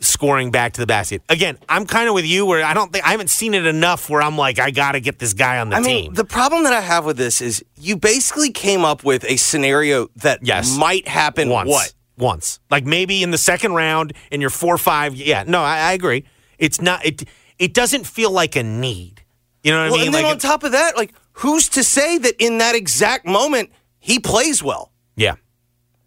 [0.00, 1.20] scoring back to the basket.
[1.28, 4.08] Again, I'm kind of with you where I don't think I haven't seen it enough
[4.08, 6.04] where I'm like I got to get this guy on the I team.
[6.04, 9.36] mean, the problem that I have with this is you basically came up with a
[9.36, 10.74] scenario that Yes.
[10.76, 11.50] might happen.
[11.50, 11.68] once.
[11.68, 11.92] What?
[12.16, 12.60] Once.
[12.70, 15.12] Like maybe in the second round in your 4-5.
[15.16, 16.24] Yeah, no, I, I agree.
[16.58, 17.24] It's not it
[17.58, 19.22] it doesn't feel like a need.
[19.62, 20.06] You know what Well, I mean?
[20.08, 23.26] and then like on top of that, like who's to say that in that exact
[23.26, 24.92] moment he plays well?
[25.16, 25.34] Yeah.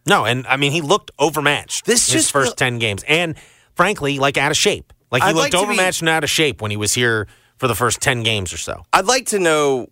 [0.07, 1.85] No, and I mean he looked overmatched.
[1.85, 3.35] This his just first feel- ten games, and
[3.75, 4.91] frankly, like out of shape.
[5.11, 6.93] Like he I'd looked like to be- overmatched and out of shape when he was
[6.93, 8.83] here for the first ten games or so.
[8.91, 9.87] I'd like to know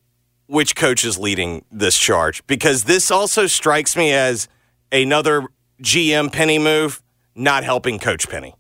[0.48, 4.50] which coach is leading this charge because this also strikes me as
[4.92, 5.44] another
[5.82, 7.02] GM Penny move,
[7.36, 8.54] not helping Coach Penny.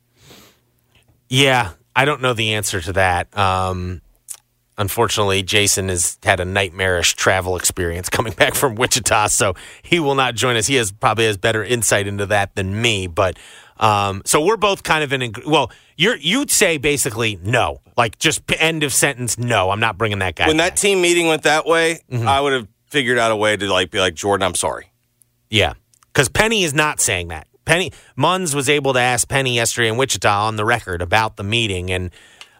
[1.29, 3.35] Yeah, I don't know the answer to that.
[3.37, 4.01] Um,
[4.81, 10.15] unfortunately, Jason has had a nightmarish travel experience coming back from Wichita, so he will
[10.15, 10.67] not join us.
[10.67, 13.37] He has probably has better insight into that than me, but.
[13.77, 15.33] Um, so we're both kind of in.
[15.43, 19.39] Well, you're you'd say basically no, like just end of sentence.
[19.39, 20.45] No, I'm not bringing that guy.
[20.45, 20.75] When back.
[20.75, 22.27] that team meeting went that way, Mm-hmm.
[22.27, 24.91] I would have figured out a way to like be like Jordan, I'm sorry.
[25.49, 25.73] Yeah,
[26.13, 27.47] because Penny is not saying that.
[27.65, 31.43] Penny Munz was able to ask Penny yesterday in Wichita on the record about the
[31.43, 32.11] meeting, and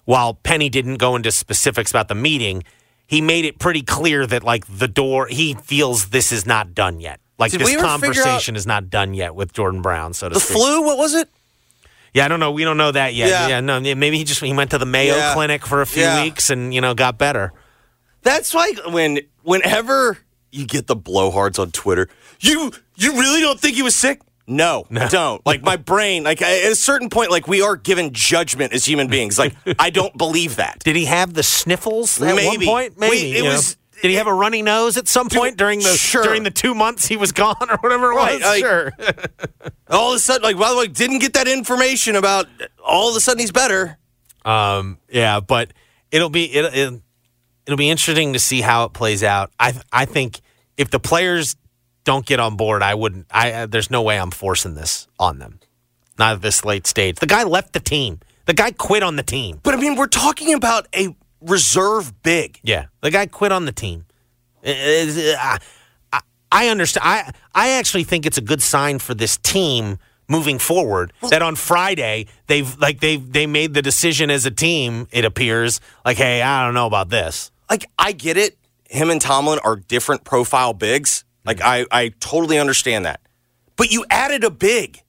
[0.06, 2.64] while Penny didn't go into specifics about the meeting,
[3.08, 7.00] he made it pretty clear that like the door, he feels this is not done
[7.00, 7.20] yet.
[7.38, 10.30] Like Did this we ever figure conversation is not done yet with Jordan Brown, so
[10.30, 10.58] to The speak.
[10.58, 11.28] flu, what was it?
[12.14, 12.52] Yeah, I don't know.
[12.52, 13.30] We don't know that yet.
[13.30, 13.48] Yeah.
[13.48, 15.34] Yeah, no, maybe he just he went to the Mayo Yeah.
[15.34, 16.24] Clinic for a few Yeah.
[16.24, 17.54] weeks and you know got better.
[18.22, 20.18] That's like when whenever
[20.52, 22.10] you get the blowhards on Twitter,
[22.40, 24.22] you you really don't think he was sick?
[24.52, 25.46] No, I don't.
[25.46, 29.08] Like my brain, like at a certain point, like we are given judgment as human
[29.08, 29.40] beings.
[29.40, 30.80] Like I don't believe that.
[30.84, 32.66] Did he have the sniffles at Maybe.
[32.66, 33.00] one point?
[33.00, 35.90] Maybe Wait, it was- Did he have a runny nose at some point during the
[35.90, 36.24] sure.
[36.24, 38.42] during the two months he was gone or whatever it Right, was?
[38.42, 38.92] like- sure.
[39.90, 42.48] All of a sudden, like by the way, didn't get that information about.
[42.86, 43.98] All of a sudden, he's better.
[44.44, 45.72] Um, yeah, but
[46.12, 47.02] it'll be it, it,
[47.68, 49.52] it'll be interesting to see how it plays out.
[49.60, 50.42] I I think
[50.78, 51.56] if the players
[52.04, 53.28] don't get on board, I wouldn't.
[53.32, 55.60] I uh, there's no way I'm forcing this on them.
[56.18, 57.18] Not at this late stage.
[57.18, 58.20] The guy left the team.
[58.46, 59.60] The guy quit on the team.
[59.64, 62.60] But I mean, we're talking about a reserve big.
[62.64, 64.06] Yeah, the guy quit on the team.
[64.66, 65.60] I,
[66.14, 66.22] I-
[66.54, 67.04] I understand.
[67.08, 71.56] I I actually think it's a good sign for this team moving forward that on
[71.56, 75.08] Friday they've like they they made the decision as a team.
[75.12, 77.52] It appears like, hey, I don't know about this.
[77.70, 78.58] Like I get it.
[78.90, 81.24] Him and Tomlin are different profile bigs.
[81.46, 83.22] Like I, I totally understand that.
[83.76, 85.02] But you added a big.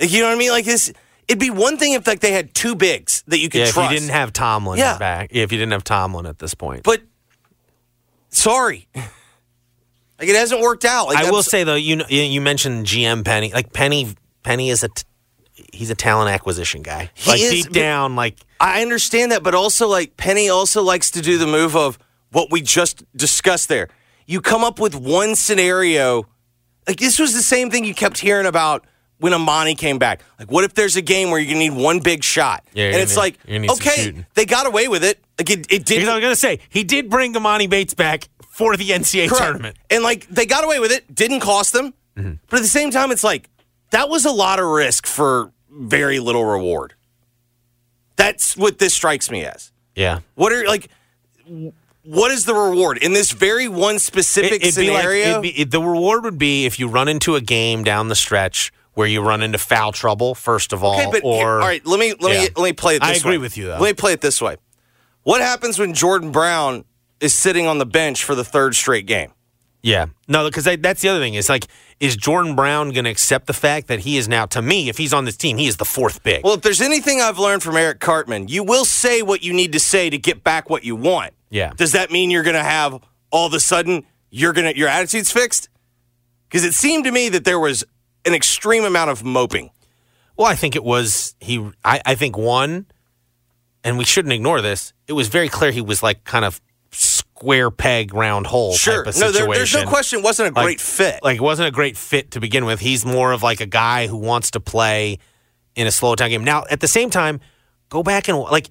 [0.00, 0.50] Like, you know what I mean?
[0.50, 0.92] Like this,
[1.28, 3.76] it'd be one thing if like they had two bigs that you could Yeah, if
[3.76, 4.96] you didn't have Tomlin Yeah.
[4.98, 7.02] back, if you didn't have Tomlin at this point, but
[8.30, 8.88] sorry.
[8.94, 11.06] Like it hasn't worked out.
[11.08, 13.52] Like I will that's- say though, you know, you- you mentioned GM Penny.
[13.52, 15.04] Like Penny, Penny is a t-
[15.72, 17.10] he's a talent acquisition guy.
[17.14, 21.10] He like is, deep down, like I understand that, but also like Penny also likes
[21.12, 21.98] to do the move of
[22.32, 23.88] what we just discussed there.
[24.30, 26.24] You come up with one scenario.
[26.86, 28.86] Like this was the same thing you kept hearing about
[29.18, 30.22] when Emoni came back.
[30.38, 32.64] Like, what if there's a game where you're need one big shot?
[32.72, 35.18] Yeah, and it's need- like, you're gonna need some okay, they got away with it.
[35.36, 36.08] Like it, it did.
[36.08, 39.42] I was gonna say he did bring Emoni Bates back for the NCAA Correct.
[39.42, 39.76] tournament.
[39.90, 41.92] And like they got away with it, didn't cost them.
[42.16, 42.34] Mm-hmm.
[42.48, 43.50] But at the same time, it's like
[43.90, 46.94] that was a lot of risk for very little reward.
[48.14, 49.72] That's what this strikes me as.
[49.96, 50.88] Yeah, What are like
[52.02, 55.30] what is the reward in this very one specific like- scenario?
[55.30, 58.14] it'd be- it- the reward would be if you run into a game down the
[58.14, 61.84] stretch where you run into foul trouble first of all, okay, but or all right,
[61.86, 62.40] let me let Yeah.
[62.42, 63.38] me let me play it I this agree way.
[63.38, 63.72] with you, though.
[63.78, 64.56] Let me play it this way.
[65.22, 66.84] What happens when Jordan Brown
[67.20, 69.32] is sitting on the bench for the third straight game?
[69.82, 70.06] Yeah.
[70.28, 71.34] No, because that's the other thing.
[71.34, 71.66] Is like,
[72.00, 74.98] is Jordan Brown going to accept the fact that he is now, to me, if
[74.98, 76.42] he's on this team, he is the fourth big.
[76.44, 79.72] Well, if there's anything I've learned from Eric Cartman, you will say what you need
[79.72, 81.32] to say to get back what you want.
[81.50, 81.72] Yeah.
[81.76, 84.88] Does that mean you're going to have all of a sudden you're going to your
[84.88, 85.68] attitude's fixed?
[86.48, 87.84] Because it seemed to me that there was
[88.24, 89.70] an extreme amount of moping.
[90.36, 91.58] Well, I think it was he.
[91.84, 92.86] I, I think one,
[93.84, 94.92] and we shouldn't ignore this.
[95.06, 96.60] It was very clear he was like kind of
[96.92, 99.04] square peg round hole Sure.
[99.04, 101.20] No, there- there's no question it wasn't a Like- great fit.
[101.22, 102.80] Like it wasn't a great fit to begin with.
[102.80, 105.18] He's more of like a guy who wants to play
[105.76, 106.44] in a slow down game.
[106.44, 107.40] Now, at the same time,
[107.88, 108.68] go back and like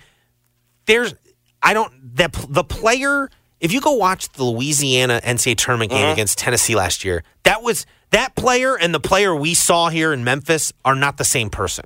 [0.86, 1.14] there's
[1.62, 3.30] I don't that the player.
[3.60, 6.14] If you go watch the Louisiana NCAA tournament game Mhm.
[6.14, 10.24] against Tennessee last year, that was that player and the player we saw here in
[10.24, 11.84] Memphis are not the same person.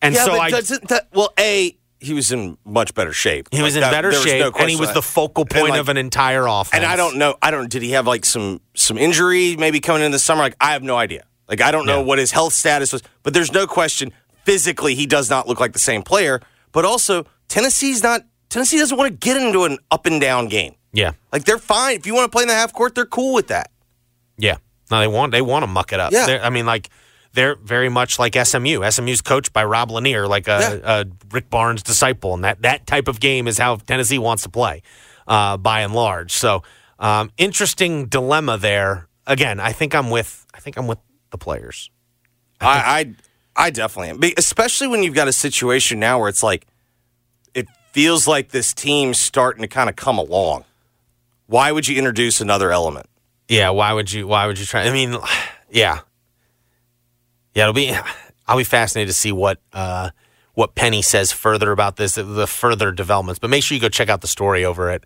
[0.00, 3.48] And yeah, so I doesn't that, well, a he was in much better shape.
[3.52, 5.80] he was in that- better was no shape, and he was the focal point like,
[5.80, 6.70] of an entire offense.
[6.72, 7.34] And I don't know.
[7.42, 7.68] I don't.
[7.68, 10.40] Did he have like some some injury maybe coming in the summer?
[10.40, 11.24] Like I have no idea.
[11.46, 12.04] Like I don't know Yeah.
[12.06, 13.02] what his health status was.
[13.22, 14.12] But there's no question
[14.46, 16.40] physically he does not look like the same player.
[16.72, 18.22] But also Tennessee's not.
[18.50, 20.74] Tennessee doesn't want to get into an up and down game.
[20.92, 22.94] Yeah, Like they're fine if you want to play in the half court.
[22.94, 23.70] They're cool with that.
[24.36, 24.56] yeah.
[24.90, 26.10] No, they want they want to muck it up.
[26.12, 26.26] Yeah.
[26.26, 26.90] They're- I mean, like
[27.32, 28.82] they're very much like SMU.
[28.90, 33.06] SMU's coached by Rob Lanier, like a, a Rick Barnes disciple, and that that type
[33.06, 34.82] of game is how Tennessee wants to play,
[35.28, 36.32] uh, by and large.
[36.32, 36.64] So,
[36.98, 39.06] um, interesting dilemma there.
[39.28, 40.98] Again, I think I'm with I think I'm with
[41.30, 41.88] the players.
[42.60, 43.14] I,
[43.56, 46.66] I I definitely am, especially when you've got a situation now where it's like
[47.92, 50.64] feels like this team's starting to kind of come along.
[51.46, 53.06] Why would you introduce another element?
[53.48, 54.26] Yeah, why would you?
[54.26, 54.82] Why would you try?
[54.82, 55.16] I mean,
[55.70, 56.00] yeah,
[57.54, 57.62] yeah.
[57.62, 57.94] It'll be.
[58.46, 60.10] I'll be fascinated to see what uh,
[60.54, 63.38] what Penny says further about this, the further developments.
[63.38, 65.04] But make sure you go check out the story over at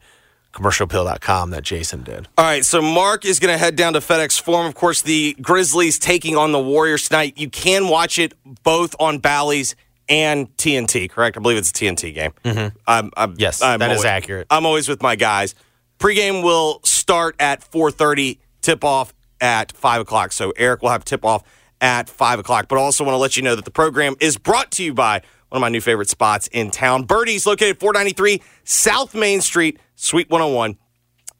[0.55, 2.29] commercialappeal.com that Jason did.
[2.38, 4.66] All right, so Mark is going to head down to FedEx Forum.
[4.66, 7.35] Of course, the Grizzlies taking on the Warriors tonight.
[7.37, 9.75] You can watch it both on Bally's
[10.08, 11.36] and TNT, correct?
[11.36, 12.32] I believe it's a TNT game.
[12.44, 12.76] Mm-hmm.
[12.86, 14.46] I'm, I'm, Yes, I'm that is always- accurate.
[14.50, 15.54] I'm always with my guys.
[15.98, 18.38] Pregame will start at 4:30.
[18.62, 20.32] Tip off at five o'clock.
[20.32, 21.42] So Eric will have tip off
[21.80, 22.66] at five o'clock.
[22.68, 24.94] But I also want to let you know that the program is brought to you
[24.94, 29.78] by one of my new favorite spots in town, Birdies, located 493 South Main Street,
[29.94, 30.76] Suite 101.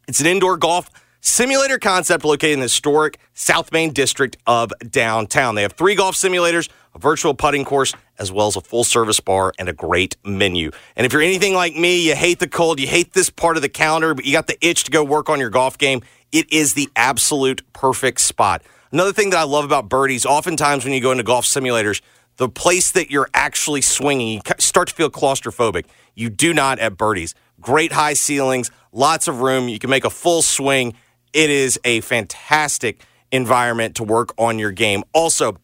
[0.07, 0.88] It's an indoor golf
[1.20, 5.55] simulator concept located in the historic South Main district of downtown.
[5.55, 9.21] They have three golf simulators, a virtual putting course, as well as a full service
[9.21, 10.71] bar and a great menu.
[10.97, 13.63] And if you're anything like me, you hate the cold, you hate this part of
[13.63, 16.03] the calendar, but you got the itch to go work on your golf game,
[16.33, 18.63] it is the absolute perfect spot.
[18.93, 22.01] Another thing that I love about birdies, oftentimes when you go into golf simulators,
[22.37, 25.87] the place that you're actually swinging, you start to feel claustrophobic.
[26.15, 27.35] You do not at birdies.
[27.61, 29.69] Great high ceilings, lots of room.
[29.69, 30.95] You can make a full swing.
[31.33, 35.03] It is a fantastic environment to work on your game.
[35.13, 35.57] Also,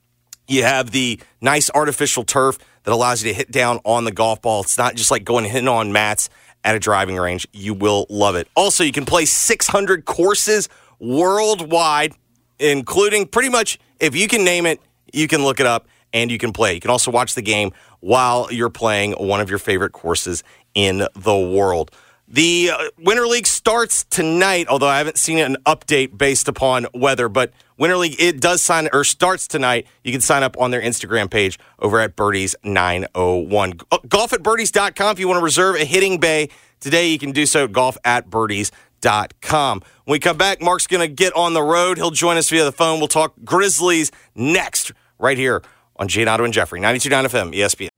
[0.50, 4.42] you have the nice artificial turf that allows you to hit down on the golf
[4.42, 4.62] ball.
[4.62, 6.28] It's not just like going hitting on mats
[6.64, 7.46] at a driving range.
[7.52, 8.48] You will love it.
[8.56, 12.14] Also, you can play 600 courses worldwide,
[12.58, 14.80] including pretty much, if you can name it,
[15.12, 16.74] you can look it up and you can play.
[16.74, 20.42] You can also watch the game while you're playing one of your favorite courses
[20.74, 21.92] in the world.
[22.32, 27.28] The uh, Winter League starts tonight, although I haven't seen an update based upon weather.
[27.28, 29.88] But Winter League it does sign or starts tonight.
[30.04, 33.80] You can sign up on their Instagram page over at Birdies 901.
[33.90, 37.08] Uh, Golf at birdies.com if you want to reserve a hitting bay today.
[37.08, 39.82] You can do so at golf at birdies.com.
[40.04, 41.98] When we come back, Mark's going to get on the road.
[41.98, 43.00] He'll join us via the phone.
[43.00, 45.62] We'll talk Grizzlies next, right here
[45.96, 47.88] on Otto and Jeffrey, 92.9 FM, ESPN.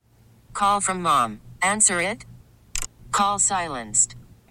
[0.54, 1.40] Call from mom.
[1.60, 2.24] Answer it.
[3.10, 4.16] Call silenced.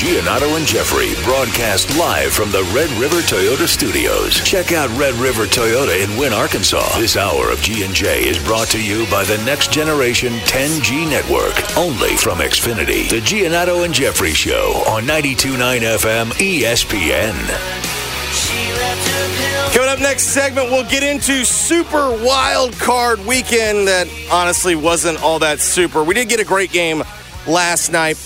[0.00, 4.40] Giannotto and Jeffrey broadcast live from the Red River Toyota Studios.
[4.40, 6.98] Check out Red River Toyota in Wynne, Arkansas.
[6.98, 12.16] This hour of G&J is brought to you by the next generation 10G network, only
[12.16, 13.10] from Xfinity.
[13.10, 17.36] The Giannotto and Jeffrey Show on 92.9 FM ESPN.
[19.74, 25.40] Coming up next segment, we'll get into Super Wild Card Weekend that honestly wasn't all
[25.40, 26.02] that super.
[26.02, 27.02] We did get a great game
[27.46, 28.16] last night.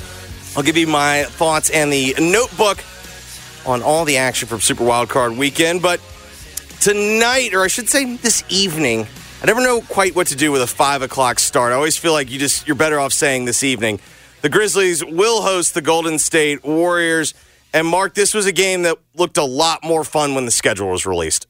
[0.56, 2.78] I'll give you my thoughts and the notebook
[3.66, 5.82] on all the action from Super Wild Card Weekend.
[5.82, 6.00] But
[6.80, 9.06] tonight, or I should say this evening,
[9.42, 11.72] I never know quite what to do with a five o'clock start.
[11.72, 13.98] I always feel like you just you're better off saying this evening.
[14.42, 17.34] The Grizzlies will host the Golden State Warriors.
[17.72, 20.90] And Mark, this was a game that looked a lot more fun when the schedule
[20.90, 21.48] was released.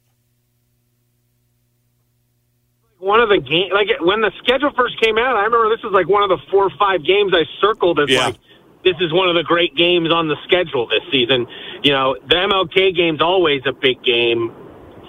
[2.98, 5.92] One of the game, like when the schedule first came out, I remember this was
[5.92, 8.26] like one of the four or five games I circled as Yeah.
[8.28, 8.36] like
[8.84, 11.46] this is one of the great games on the schedule this season.
[11.82, 14.52] You know, the MLK game's always a big game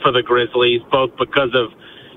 [0.01, 1.71] for the Grizzlies, both because of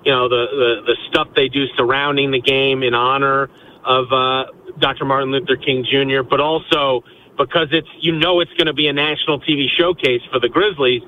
[0.05, 3.51] you know the the, the stuff they do surrounding the game in honor
[3.85, 4.45] of uh,
[4.79, 5.05] Dr.
[5.05, 7.03] Martin Luther King Jr., but also
[7.37, 11.03] because it's you know it's going to be a national TV showcase for the Grizzlies,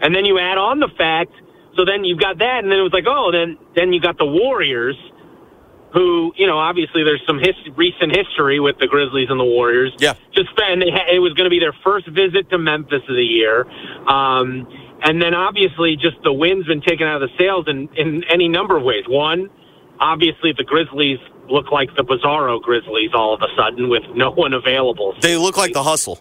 [0.00, 1.32] and then you add on the fact.
[1.76, 4.18] So then you've got that, and then it was like, oh, then then you got
[4.18, 4.96] the Warriors,
[5.94, 9.92] who you know obviously there's some his, recent history with the Grizzlies and the Warriors.
[9.98, 13.24] Yeah, they ha- it was going to be their first visit to Memphis of the
[13.24, 13.64] year,
[14.10, 14.66] um,
[15.02, 18.48] and then obviously just the wind's been taken out of the sails in in any
[18.48, 19.04] number of ways.
[19.06, 19.48] One,
[20.00, 21.18] obviously the Grizzlies
[21.48, 25.14] look like the Bizarro Grizzlies all of a sudden with no one available.
[25.20, 26.18] They look like the hustle.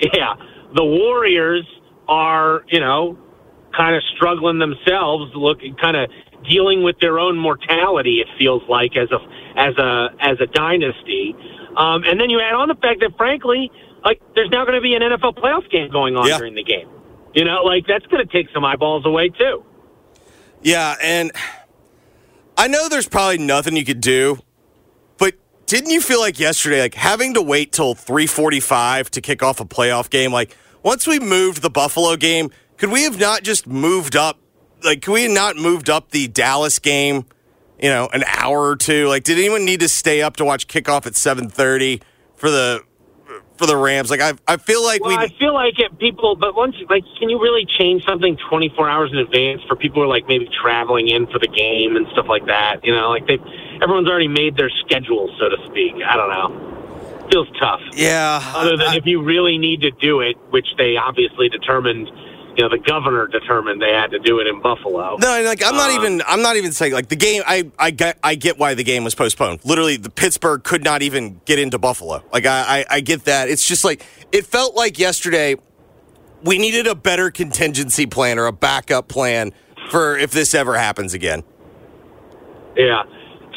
[0.00, 0.34] Yeah,
[0.74, 1.64] the Warriors
[2.08, 3.16] are you know
[3.76, 6.10] kind of struggling themselves, looking kind of
[6.48, 8.20] dealing with their own mortality.
[8.20, 9.18] It feels like as a
[9.58, 11.34] as a as a dynasty,
[11.76, 13.70] um, and then you add on the fact that frankly,
[14.04, 16.38] like there's now going to be an NFL playoff game going on Yeah.
[16.38, 16.88] during the game.
[17.34, 19.64] You know, like that's going to take some eyeballs away too.
[20.62, 21.32] Yeah, and
[22.56, 24.38] I know there's probably nothing you could do,
[25.18, 25.34] but
[25.66, 29.64] didn't you feel like yesterday, like having to wait till 3:45 to kick off a
[29.64, 30.32] playoff game?
[30.32, 34.38] Like once we moved the Buffalo game, could we have not just moved up?
[34.86, 37.26] Like, can we not moved up the Dallas game?
[37.80, 39.06] You know, an hour or two.
[39.08, 42.00] Like, did anyone need to stay up to watch kickoff at 7:30
[42.36, 42.82] for the
[43.58, 44.10] for the Rams?
[44.10, 47.04] Like, I I feel like Well, we I feel like it, people, but once, like,
[47.18, 50.48] can you really change something 24 hours in advance for people who are like maybe
[50.62, 52.82] traveling in for the game and stuff like that?
[52.82, 53.38] You know, like they,
[53.82, 55.96] everyone's already made their schedule, so to speak.
[56.06, 57.28] I don't know.
[57.30, 57.80] Feels tough.
[57.92, 58.40] Yeah.
[58.54, 62.08] Other than if you really need to do it, which they obviously determined,
[62.56, 65.16] you know, the governor determined they had to do it in Buffalo.
[65.16, 66.22] No, like I'm not Uh, even.
[66.26, 67.42] I'm not even saying like the game.
[67.46, 69.60] I I get I get why the game was postponed.
[69.64, 72.22] Literally, the Pittsburgh could not even get into Buffalo.
[72.32, 73.48] Like I I, I get that.
[73.48, 75.56] It's just like it felt like yesterday.
[76.44, 79.52] We needed a better contingency plan or a backup plan
[79.90, 81.42] for if this ever happens again.
[82.76, 83.02] Yeah.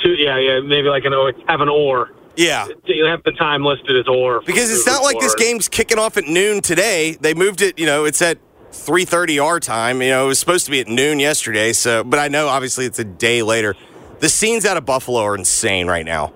[0.01, 2.11] Two, yeah, yeah, maybe like an or, have an or.
[2.37, 2.67] Yeah.
[2.85, 4.41] You have the time listed as or.
[4.45, 7.17] Because it's not like this game's kicking off at noon today.
[7.19, 7.77] They moved it.
[7.77, 8.37] You know, it's at
[8.71, 10.01] 3:30 our time.
[10.01, 11.73] You know, it was supposed to be at noon yesterday.
[11.73, 13.75] So, but I know obviously it's a day later.
[14.19, 16.33] The scenes out of Buffalo are insane right now.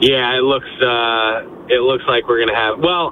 [0.00, 3.10] Yeah, it looks uh, it looks like we're gonna have well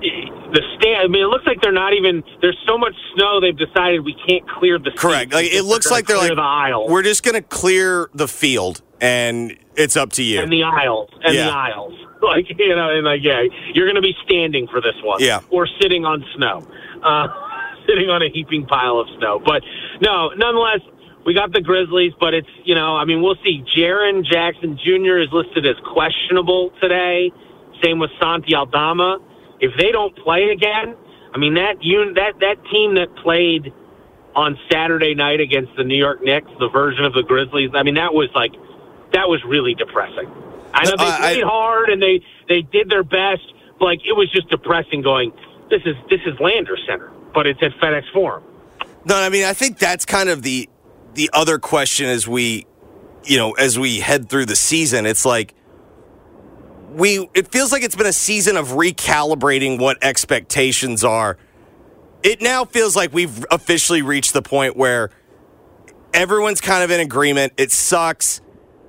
[0.00, 1.02] the stand.
[1.02, 2.22] I mean, it looks like they're not even.
[2.42, 3.40] There's so much snow.
[3.40, 5.32] They've decided we can't clear the Correct.
[5.32, 9.56] Like it looks like they're like the aisle we're just gonna clear the field and
[9.76, 10.40] it's up to you.
[10.40, 11.46] and the aisles and Yeah.
[11.46, 11.94] the aisles.
[12.34, 13.42] Like you know, and like yeah,
[13.74, 15.20] you're gonna be standing for this one.
[15.20, 15.40] Yeah.
[15.50, 16.66] or sitting on snow,
[17.02, 17.28] uh,
[17.88, 19.40] sitting on a heaping pile of snow.
[19.44, 19.62] But
[20.00, 20.80] no, nonetheless.
[21.26, 23.64] We got the Grizzlies, but it's, you know, I mean, we'll see.
[23.74, 25.16] Jaren Jackson Jr.
[25.24, 27.32] is listed as questionable today.
[27.82, 29.20] Same with Santi Aldama.
[29.58, 30.94] If they don't play again,
[31.34, 33.72] I mean that un- that that team that played
[34.36, 37.70] on Saturday night against the New York Knicks, the version of the Grizzlies.
[37.72, 38.52] I mean that was like
[39.14, 40.28] that was really depressing.
[40.74, 43.42] I know they Uh, I- played hard and they they did their best,
[43.80, 45.02] like it was just depressing.
[45.02, 45.32] Going,
[45.70, 48.42] this is this is Lander Center, but it's at FedEx Forum.
[49.04, 50.68] No, I mean I think that's kind of the
[51.14, 52.66] the other question as we
[53.24, 55.06] you know as we head through the season.
[55.06, 55.54] It's like
[56.90, 61.36] we it feels like it's been a season of recalibrating what expectations are.
[62.22, 65.10] It now feels like we've officially reached the point where
[66.14, 67.52] everyone's kind of in agreement.
[67.58, 68.40] It sucks,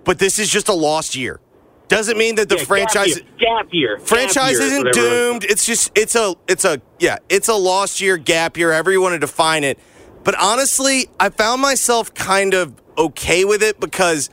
[0.06, 1.40] but this is just a lost year.
[1.88, 5.44] Doesn't mean that the Yeah, gap franchise year, gap year, gap franchise year, isn't doomed.
[5.44, 8.72] It's just it's a it's a yeah it's a lost year gap year.
[8.72, 9.80] However you want to define it.
[10.24, 14.32] But honestly, I found myself kind of okay with it because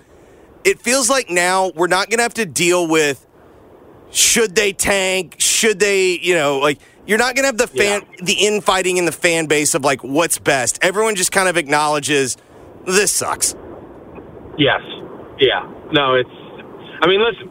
[0.64, 3.26] it feels like now we're not going to have to deal with
[4.10, 8.02] should they tank, should they you know like you're not going to have the fan
[8.22, 10.78] the infighting in the fan base of like what's best.
[10.80, 12.38] Everyone just kind of acknowledges
[12.86, 13.54] this sucks.
[14.56, 14.80] Yes.
[15.38, 15.70] Yeah.
[15.92, 16.30] No, it's.
[17.02, 17.50] I mean, listen.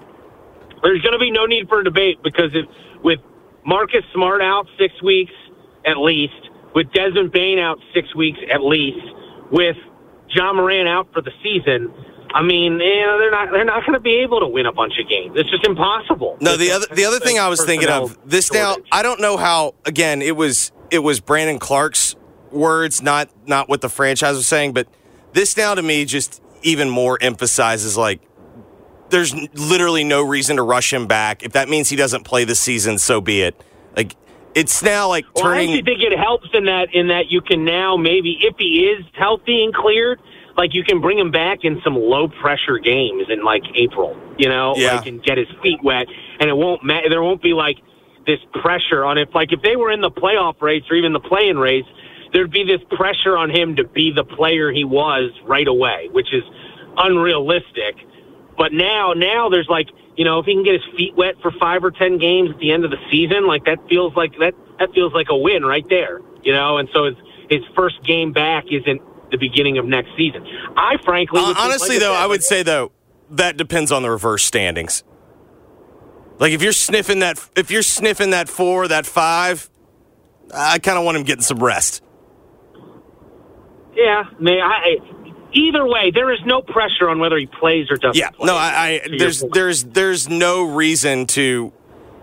[0.81, 2.65] There's going to be no need for a debate because if
[3.03, 3.19] with
[3.65, 5.33] Marcus Smart out six weeks
[5.85, 9.05] at least, with Desmond Bane out six weeks at least,
[9.51, 9.77] with
[10.29, 11.93] Ja Morant out for the season,
[12.33, 14.71] I mean, you know, they're not they're not going to be able to win a
[14.71, 15.33] bunch of games.
[15.35, 16.37] It's just impossible.
[16.41, 18.77] No, the other the other thing I was thinking of this now.
[18.91, 19.75] I don't know how.
[19.85, 22.15] Again, it was it was Brandon Clark's
[22.51, 24.73] words, not not what the franchise was saying.
[24.73, 24.87] But
[25.33, 28.21] this now to me just even more emphasizes like
[29.11, 31.43] there's literally no reason to rush him back.
[31.43, 33.55] If that means he doesn't play this season, so be it.
[33.95, 34.15] Like
[34.55, 37.63] it's now like Well, I actually think it helps in that in that you can
[37.65, 40.19] now maybe if he is healthy and cleared,
[40.57, 44.49] like you can bring him back in some low pressure games in like April, you
[44.49, 44.95] know, Yeah.
[44.95, 46.07] like and get his feet wet,
[46.39, 47.77] and it won't ma- there won't be like
[48.25, 49.29] this pressure on it.
[49.33, 51.85] Like if they were in the playoff race or even the play-in race,
[52.33, 56.31] there'd be this pressure on him to be the player he was right away, which
[56.33, 56.43] is
[56.97, 57.95] unrealistic.
[58.61, 61.51] But now, now there's like, you know, if he can get his feet wet for
[61.59, 64.53] five or ten games at the end of the season, like that feels like that
[64.77, 66.19] that feels like a win right there.
[66.43, 67.15] You know, and so his
[67.49, 69.01] his first game back isn't
[69.31, 70.45] the beginning of next season.
[70.77, 72.91] I frankly, think, honestly, though, I would say though
[73.31, 75.03] that depends on the reverse standings.
[76.37, 79.71] Like if you're sniffing that, if you're sniffing that four, that five,
[80.53, 82.03] I kind of want him getting some rest.
[83.95, 84.97] yeah, may I.
[85.53, 88.15] Either way, there is no pressure on whether he plays or doesn't.
[88.15, 91.73] Yeah, play, no, I, I there's there's there's no reason to.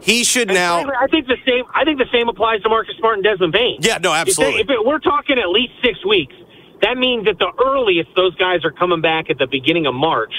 [0.01, 0.75] He should And now.
[0.85, 1.65] frankly, I think the same.
[1.75, 3.79] I think the same applies to Marcus Smart and Desmond Bane.
[3.81, 4.61] Yeah, no, If, they, absolutely.
[4.61, 6.35] if it, we're talking at least six weeks,
[6.83, 10.33] that means that the earliest those guys are coming back at the beginning of March.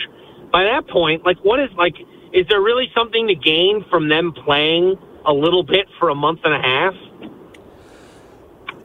[0.51, 1.95] By that point, like, what is like?
[2.33, 6.39] Is there really something to gain from them playing a little bit for a month
[6.45, 6.93] and a half?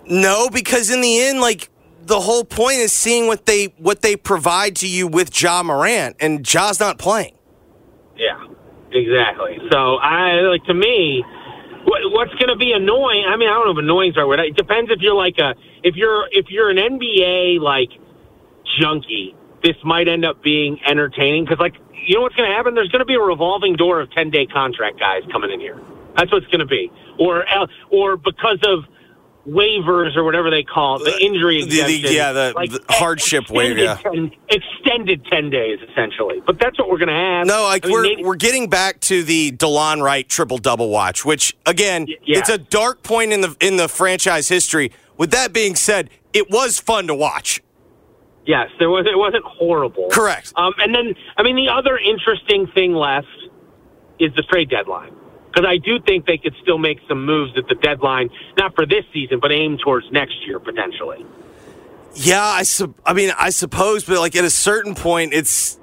[0.06, 1.70] No, because in the end, like
[2.06, 6.16] the whole point is seeing what they what they provide to you with Ja Morant,
[6.20, 7.34] and Ja's not playing.
[8.16, 8.46] Yeah,
[8.92, 9.58] exactly.
[9.70, 11.24] So I like to me,
[11.84, 13.24] what, what's going to be annoying?
[13.28, 14.40] I mean, I don't know if annoying is the right word.
[14.40, 17.90] It depends if you're like a if you're if you're an NBA like
[18.78, 19.34] junkie.
[19.62, 22.74] This might end up being entertaining because, like, you know what's going to happen?
[22.74, 25.80] There's going to be a revolving door of ten day contract guys coming in here.
[26.16, 28.84] That's what's going to be, or uh, or because of
[29.48, 32.82] waivers or whatever they call it, the injury Uh, The- the- yeah, the- like, the
[32.88, 33.92] hardship waiver, yeah.
[33.94, 36.40] extended 10 extended ten days essentially.
[36.46, 37.46] But that's what we're going to have.
[37.46, 40.88] No, like I mean, we're maybe- we're getting back to the Delon Wright triple double
[40.88, 42.38] watch, which again, yeah.
[42.38, 44.90] it's a dark point in the in the franchise history.
[45.18, 47.60] With that being said, it was fun to watch.
[48.46, 49.06] Yes, there was.
[49.06, 50.08] It wasn't horrible.
[50.10, 50.52] Correct.
[50.56, 53.26] Um, and then, I mean, the other interesting thing left
[54.18, 55.12] is the trade deadline
[55.54, 58.86] because I do think they could still make some moves at the deadline, not for
[58.86, 61.24] this season, but aim towards next year potentially.
[62.16, 65.78] Yeah, I sup- I mean, I suppose, but like at a certain point, it's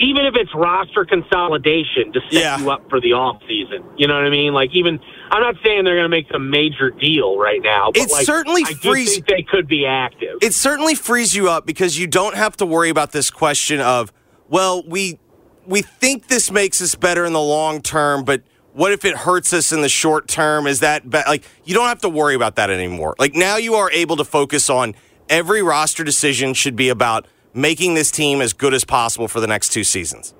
[0.00, 2.58] Even if it's roster consolidation to set Yeah.
[2.60, 4.52] you up for the off season, you know what I mean?
[4.54, 5.00] Like, even
[5.32, 8.24] I'm not saying they're going to make some major deal right now, but It like,
[8.24, 10.38] certainly I do frees- think they could be active.
[10.40, 14.12] it certainly frees you up because you don't have to worry about this question of,
[14.48, 15.18] well, we
[15.66, 18.42] we think this makes us better in the long term, but
[18.72, 20.66] what if it hurts us in the short term?
[20.66, 21.22] Is that be-?
[21.26, 23.14] like you don't have to worry about that anymore?
[23.18, 24.94] Like now you are able to focus on
[25.28, 29.46] every roster decision should be about making this team as good as possible for the
[29.46, 30.34] next two seasons.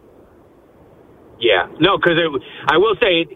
[1.40, 2.18] Yeah, no, because
[2.66, 3.26] I will say,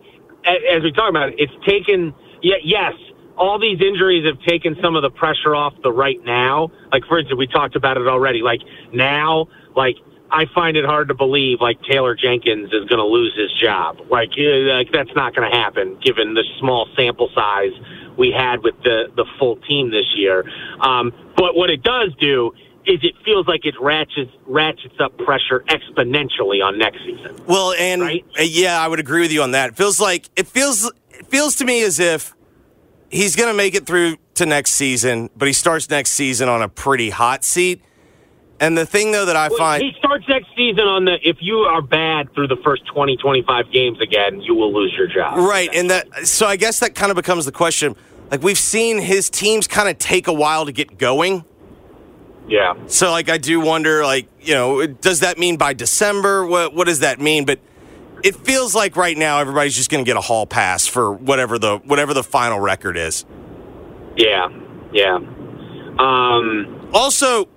[0.44, 2.14] as we talk about it, it's taken.
[2.42, 2.94] Yeah, yes,
[3.36, 6.70] all these injuries have taken some of the pressure off the right now.
[6.90, 8.42] Like for instance, we talked about it already.
[8.42, 8.60] Like
[8.92, 9.96] now, like
[10.32, 13.98] I find it hard to believe like Taylor Jenkins is going to lose his job.
[14.10, 17.72] Like, eh, like that's not going to happen given the small sample size
[18.16, 20.44] we had with the the full team this year.
[20.80, 22.52] Um, but what it does do
[22.86, 27.36] is it feels like it ratchets ratchets up pressure exponentially on next season.
[27.46, 29.70] Well, and uh, yeah, I would agree with you on that.
[29.70, 32.34] It feels like it feels it feels to me as if
[33.10, 36.62] he's going to make it through to next season, but he starts next season on
[36.62, 37.82] a pretty hot seat.
[38.62, 41.38] And the thing though that I Well, find he starts next season on the if
[41.40, 45.36] you are bad through the first 20 25 games again, you will lose your job.
[45.36, 47.96] Right, and that so I guess that kind of becomes the question.
[48.30, 51.44] Like we've seen his teams kind of take a while to get going.
[52.46, 52.74] Yeah.
[52.86, 56.46] So like I do wonder like, you know, does that mean by December?
[56.46, 57.44] What what does that mean?
[57.44, 57.58] But
[58.22, 61.58] it feels like right now everybody's just going to get a hall pass for whatever
[61.58, 63.24] the whatever the final record is.
[64.16, 64.48] Yeah.
[64.92, 65.16] Yeah.
[65.98, 67.48] Um also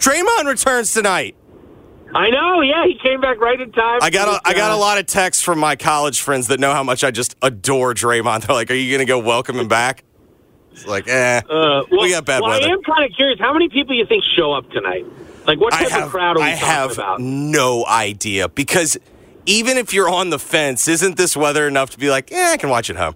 [0.00, 1.36] Draymond returns tonight.
[2.12, 4.00] I know, yeah, he came back right in time.
[4.02, 6.72] I got a, I got a lot of texts from my college friends that know
[6.72, 8.42] how much I just adore Draymond.
[8.46, 10.02] They're like, "Are you going to go welcome him back?"
[10.72, 12.66] It's like, eh, Uh, well, we got bad well, weather.
[12.66, 13.38] I am kind of curious.
[13.38, 15.04] How many people you think show up tonight?
[15.46, 17.20] Like, what type have, of crowd are we I talking have about?
[17.20, 18.96] no idea because
[19.46, 22.56] even if you're on the fence, isn't this weather enough to be like, yeah, I
[22.56, 23.14] can watch it home?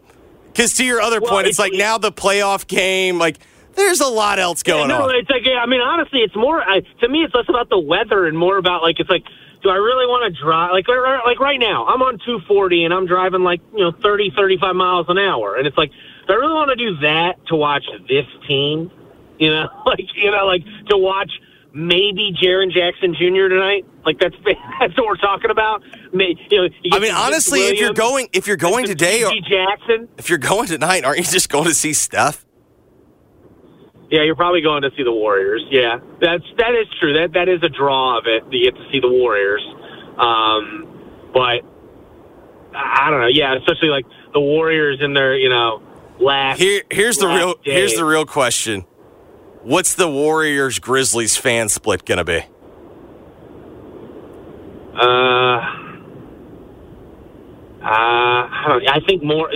[0.52, 3.38] Because to your other Well, point, it's, it's- like now the playoff game, like
[3.76, 5.16] there's a lot else going yeah, no, on.
[5.16, 7.24] it's like yeah, I mean, honestly, it's more I, to me.
[7.24, 9.24] It's less about the weather and more about like it's like,
[9.62, 10.72] do I really want to drive?
[10.72, 14.76] Like like right now, I'm on 240 and I'm driving like you know 30, 35
[14.76, 15.90] miles an hour, and it's like,
[16.26, 18.90] do I really want to do that to watch this team?
[19.38, 21.30] You know, like you know, like to watch
[21.74, 23.48] maybe Jaren Jackson Jr.
[23.48, 23.84] tonight.
[24.06, 24.36] Like that's
[24.80, 25.82] that's what we're talking about.
[26.12, 29.32] May, you know, you I mean, honestly, if you're going, if you're going today, or
[29.32, 30.08] Jackson.
[30.16, 32.44] if you're going tonight, aren't you just going to see Steph?
[34.14, 35.66] Yeah, you're probably going to see the Warriors.
[35.70, 37.14] Yeah, that's that is true.
[37.14, 38.44] That that is a draw of it.
[38.48, 39.60] You get to see the Warriors,
[40.16, 40.86] um,
[41.34, 41.62] but
[42.72, 43.26] I don't know.
[43.26, 45.82] Yeah, especially like the Warriors in their you know
[46.20, 46.60] last.
[46.60, 47.72] Here, here's the last real, day.
[47.72, 48.84] here's the real question:
[49.62, 52.40] What's the Warriors Grizzlies fan split going to be?
[54.94, 55.58] Uh,
[57.82, 59.50] uh, I, don't, I think more.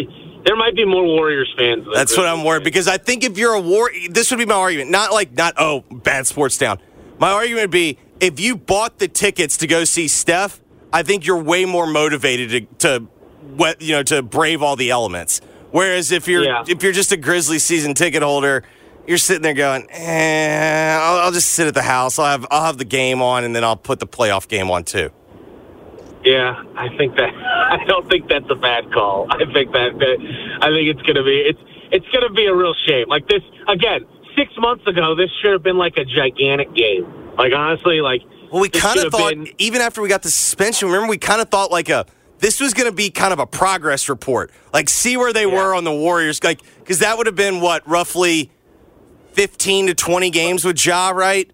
[0.45, 1.87] There might be more Warriors fans.
[1.93, 4.55] That's what I'm worried because I think if you're a war, this would be my
[4.55, 4.91] argument.
[4.91, 6.79] Not like not oh bad sports down.
[7.19, 10.61] My argument would be if you bought the tickets to go see Steph,
[10.93, 13.07] I think you're way more motivated to, to
[13.57, 15.41] what you know to brave all the elements.
[15.71, 16.65] Whereas if you're Yeah.
[16.67, 18.63] if you're just a Grizzlies season ticket holder,
[19.07, 22.19] you're sitting there going, eh, I'll, I'll just sit at the house.
[22.19, 24.85] I'll have I'll have the game on and then I'll put the playoff game on
[24.85, 25.11] too.
[26.25, 27.33] Yeah, I think that.
[27.35, 29.27] I don't think that's a bad call.
[29.31, 29.99] I think that.
[29.99, 30.17] that
[30.63, 31.39] I think it's gonna be.
[31.41, 31.61] It's
[31.91, 33.09] it's gonna be a real shame.
[33.09, 34.05] Like this again.
[34.37, 37.07] Six months ago, this should have been like a gigantic game.
[37.37, 40.87] Like honestly, like Well, we kind of thought, been- even after we got the suspension,
[40.89, 42.07] remember, we kind of thought like a
[42.39, 45.75] this was going to be kind of a progress report, like see where they were
[45.75, 48.51] on the Warriors, like because that would have been what roughly
[49.33, 51.51] fifteen to twenty games with Ja, right?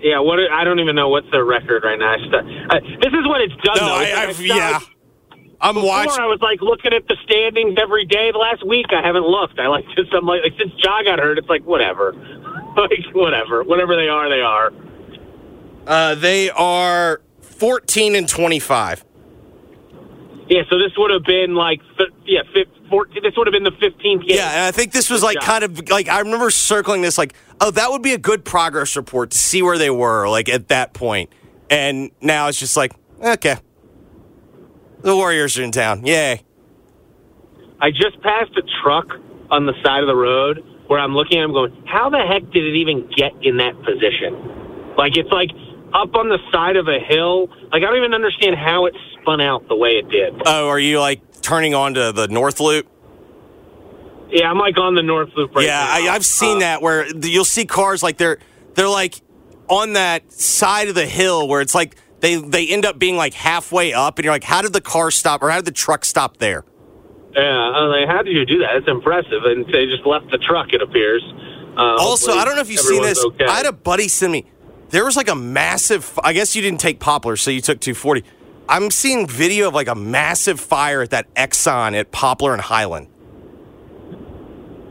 [0.00, 2.14] Yeah, what I don't even know what's their record right now.
[2.14, 3.76] I this is what it's done.
[3.76, 3.94] No, though.
[3.94, 4.80] I, I've, yeah.
[5.60, 6.20] I'm before watching.
[6.22, 8.30] I was like looking at the standings every day.
[8.30, 9.58] The last week, I haven't looked.
[9.58, 12.12] I like just I'm like, like since Ja got hurt, it's like whatever,
[12.76, 14.70] like whatever, whatever they are, they are.
[15.86, 19.02] Uh, they are fourteen and twenty-five.
[20.48, 23.64] Yeah, so this would have been like th- yeah, fif- 14, this would have been
[23.64, 24.36] the 15th game.
[24.36, 27.34] Yeah, and I think this was like kind of like I remember circling this like,
[27.60, 30.68] oh, that would be a good progress report to see where they were like at
[30.68, 31.30] that point.
[31.70, 32.92] And now it's just like,
[33.22, 33.56] okay,
[35.00, 36.06] the Warriors are in town.
[36.06, 36.42] Yay.
[37.80, 39.06] I just passed a truck
[39.50, 42.42] on the side of the road where I'm looking at him going, how the heck
[42.52, 44.94] did it even get in that position?
[44.96, 45.50] Like, it's like
[45.92, 47.48] up on the side of a hill.
[47.72, 50.40] Like, I don't even understand how it spun out the way it did.
[50.46, 52.88] Oh, are you like turning onto the North Loop?
[54.30, 56.10] Yeah, I'm like on the North Loop right yeah, now.
[56.10, 58.38] I, I've seen that where you'll see cars like they're
[58.74, 59.20] they're like
[59.68, 63.34] on that side of the hill where it's like they they end up being like
[63.34, 66.04] halfway up, and you're like, how did the car stop or how did the truck
[66.04, 66.64] stop there?
[67.34, 68.76] Yeah, I was like, how did you do that?
[68.76, 69.44] It's impressive.
[69.44, 71.22] And they just left the truck, it appears.
[71.76, 73.22] Uh, also, I don't know if you've seen this.
[73.22, 73.44] Okay.
[73.44, 74.46] I had a buddy send me.
[74.88, 76.18] There was like a massive.
[76.24, 78.24] I guess you didn't take Poplar, so you took 240.
[78.68, 83.08] I'm seeing video of like a massive fire at that Exxon at Poplar and Highland.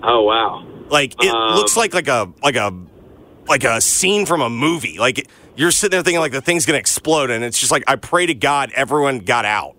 [0.08, 0.66] Oh wow!
[0.90, 2.72] Like it Um, looks like like a like a
[3.48, 4.98] like a scene from a movie.
[5.00, 7.96] Like you're sitting there thinking like the thing's gonna explode, and it's just like I
[7.96, 9.76] pray to God everyone got out.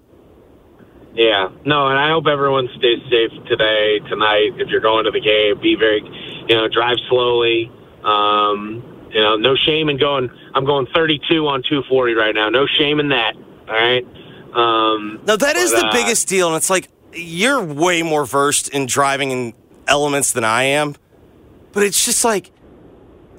[1.14, 4.52] Yeah, no, and I hope everyone stays safe today, tonight.
[4.58, 6.02] If you're going to the game, be very,
[6.46, 7.72] you know, drive slowly.
[8.04, 10.28] Um, you know, no shame in going.
[10.54, 12.50] I'm going 32 on 240 right now.
[12.50, 13.34] No shame in that.
[13.34, 14.04] All right.
[14.52, 18.26] Um, No, that is but, the uh, biggest deal, and it's like you're way more
[18.26, 19.54] versed in driving in
[19.88, 20.94] elements than I am,
[21.72, 22.50] but it's just like,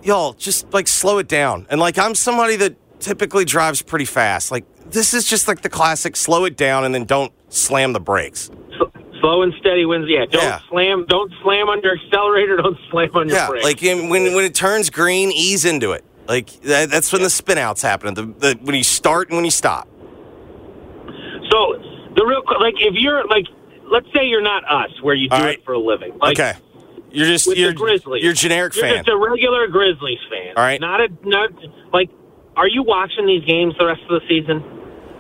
[0.04, 1.68] y'all, just like slow it down.
[1.70, 4.52] And like, I'm somebody that typically drives pretty fast.
[4.52, 8.00] Like, this is just like the classic slow it down and then don't slam the
[8.00, 8.50] brakes.
[9.20, 10.06] Slow and steady wins.
[10.08, 10.60] Yeah, don't Yeah.
[10.70, 11.06] slam.
[11.10, 12.58] Don't slam on your accelerator.
[12.62, 13.64] Don't slam on your Yeah, brake.
[13.64, 16.06] like in, when when it turns green, ease into it.
[16.28, 18.14] Like that, that's when the spin outs happen.
[18.14, 19.88] The, the when you start and when you stop.
[21.50, 21.82] So
[22.16, 23.46] the real like if you're like
[23.90, 25.60] let's say you're not us where you do right.
[25.60, 26.18] it for a living.
[26.20, 26.58] Like, okay,
[27.12, 28.24] you're just you're Grizzlies.
[28.24, 28.98] you're a generic You're fan.
[28.98, 30.54] just a regular Grizzlies fan.
[30.58, 30.80] All right.
[30.80, 31.52] Not a not
[31.94, 32.10] like.
[32.56, 34.64] Are you watching these games the rest of the season?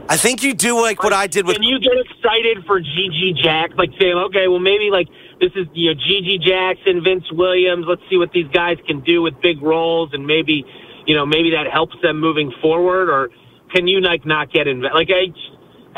[0.10, 3.44] I think you do like what I did with Can you get excited for GG
[3.44, 3.72] Jack?
[3.78, 5.08] Like saying, okay, well maybe like
[5.40, 7.86] this is you know GG Jackson, Vince Williams.
[7.88, 10.66] Let's see what these guys can do with big roles, and maybe
[11.06, 13.10] you know maybe that helps them moving forward.
[13.10, 13.30] Or
[13.74, 14.96] can you like not get invested?
[14.96, 15.34] Like, I,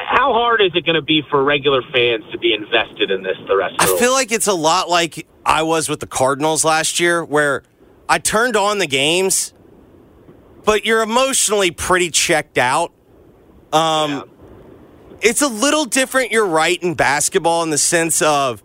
[0.07, 3.37] how hard is it going to be for regular fans to be invested in this
[3.47, 6.07] the rest of the I feel like it's a lot like I was with the
[6.07, 7.63] Cardinals last year, where
[8.07, 9.53] I turned on the games,
[10.63, 12.91] but you're emotionally pretty checked out.
[13.71, 14.29] Um,
[15.21, 18.63] It's a little different, you're right, in basketball in the sense of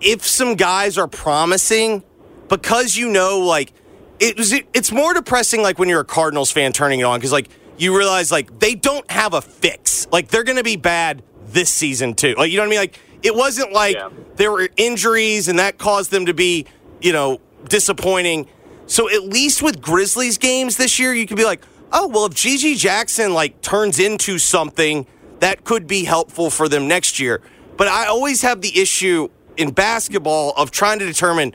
[0.00, 2.02] if some guys are promising,
[2.48, 3.72] because you know, like,
[4.18, 7.32] it was, it's more depressing, like, when you're a Cardinals fan turning it on, because,
[7.32, 7.48] like,
[7.78, 10.06] you realize, like, they don't have a fix.
[10.10, 12.34] Like, they're going to be bad this season, too.
[12.36, 12.78] Like, you know what I mean?
[12.80, 13.96] Like, it wasn't like
[14.36, 16.66] there were injuries and that caused them to be,
[17.00, 18.48] you know, disappointing.
[18.86, 22.34] So at least with Grizzlies games this year, you could be like, oh, well, if
[22.34, 25.06] GG Jackson like turns into something,
[25.40, 27.42] that could be helpful for them next year.
[27.76, 31.54] But I always have the issue in basketball of trying to determine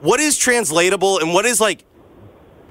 [0.00, 1.84] what is translatable and what is like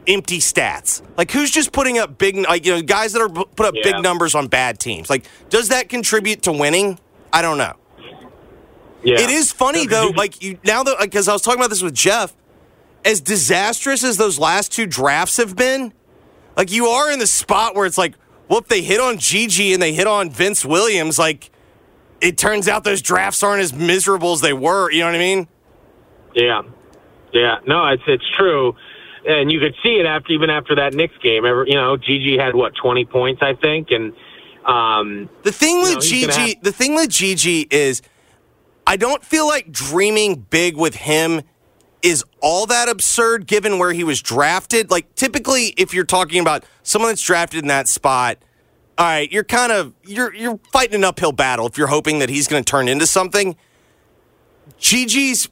[0.08, 1.02] empty stats.
[1.18, 3.92] Like who's just putting up big, like you know, guys that are put up Yeah.
[3.94, 5.10] big numbers on bad teams.
[5.10, 7.00] Like, does that contribute to winning?
[7.34, 7.74] I don't know.
[9.04, 9.20] Yeah.
[9.20, 11.96] It is funny though, like you now that because I was talking about this with
[11.96, 12.36] Jeff,
[13.04, 15.92] as disastrous as those last two drafts have been,
[16.56, 18.14] like you are in the spot where it's like,
[18.48, 21.50] well, if they hit on GG and they hit on Vince Williams, like
[22.20, 24.92] it turns out those drafts aren't as miserable as they were.
[24.92, 25.48] You know what I mean?
[26.36, 26.62] Yeah,
[27.34, 27.58] yeah.
[27.66, 28.76] No, it's it's true,
[29.28, 31.46] and you could see it after even after that Knicks game.
[31.46, 34.14] Ever, you know, GG had what twenty points, I think, and
[34.66, 38.02] um, The thing you with know, GG, have- the thing with GG is,
[38.86, 41.42] I don't feel like dreaming big with him
[42.02, 44.90] is all that absurd given where he was drafted.
[44.92, 48.38] Like typically, if you're talking about someone that's drafted in that spot,
[48.98, 52.30] all right, you're kind of you're you're fighting an uphill battle if you're hoping that
[52.30, 53.56] he's going to turn into something.
[54.80, 55.50] GG's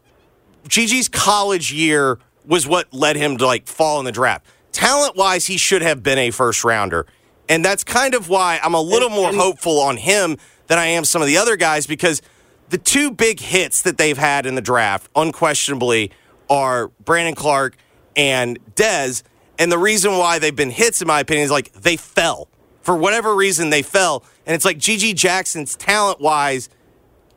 [0.68, 4.46] GG's college year was what led him to like fall in the draft.
[4.72, 7.06] Talent wise, he should have been a first rounder.
[7.48, 10.38] And that's kind of why I'm a little more hopeful on him
[10.68, 12.22] than I am some of the other guys because
[12.70, 16.12] the two big hits that they've had in the draft, unquestionably,
[16.50, 17.76] are Brandon Clark
[18.16, 19.24] and Dez.
[19.58, 22.48] And the reason why they've been hits, in my opinion, is like they fell.
[22.82, 24.24] For whatever reason, they fell.
[24.46, 26.70] And it's like GG Jackson's talent wise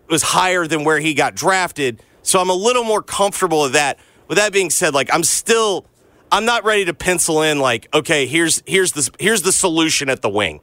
[0.08, 2.02] was higher than where he got drafted.
[2.22, 3.98] So I'm a little more comfortable with that.
[4.32, 5.84] With that being said, like I'm still
[6.30, 10.22] I'm not ready to pencil in like, okay, here's here's the here's the solution at
[10.22, 10.62] the wing.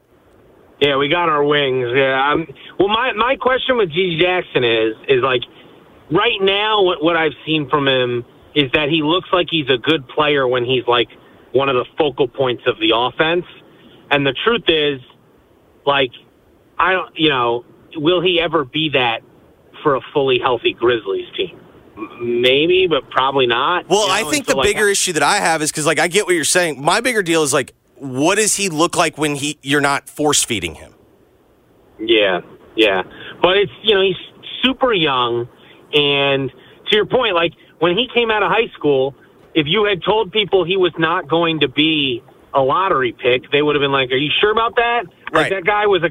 [0.80, 1.86] Yeah, we got our wings.
[1.94, 2.32] Yeah.
[2.32, 2.48] Um,
[2.80, 5.42] well, my my question with GG Jackson is is like
[6.10, 8.24] right now what what I've seen from him
[8.56, 11.06] is that he looks like he's a good player when he's like
[11.52, 13.44] one of the focal points of the offense.
[14.10, 15.00] And the truth is,
[15.86, 16.10] like,
[16.76, 17.64] I don't, you know,
[17.94, 19.20] will he ever be that
[19.84, 21.60] for a fully healthy Grizzlies team?
[22.20, 23.88] Maybe, but probably not.
[23.88, 25.98] Well, you I think so, the like, bigger issue that I have is because like
[25.98, 26.82] I get what you're saying.
[26.82, 30.42] My bigger deal is like, what does he look like when he you're not force
[30.42, 30.94] feeding him?
[31.98, 32.40] Yeah,
[32.76, 33.02] yeah.
[33.42, 34.16] But it's, you know, he's
[34.62, 35.48] super young.
[35.92, 39.14] And to your point, like when he came out of high school,
[39.54, 42.22] if you had told people he was not going to be
[42.54, 45.04] a lottery pick, they would have been like, Are you sure about that?
[45.32, 46.10] Like that guy was a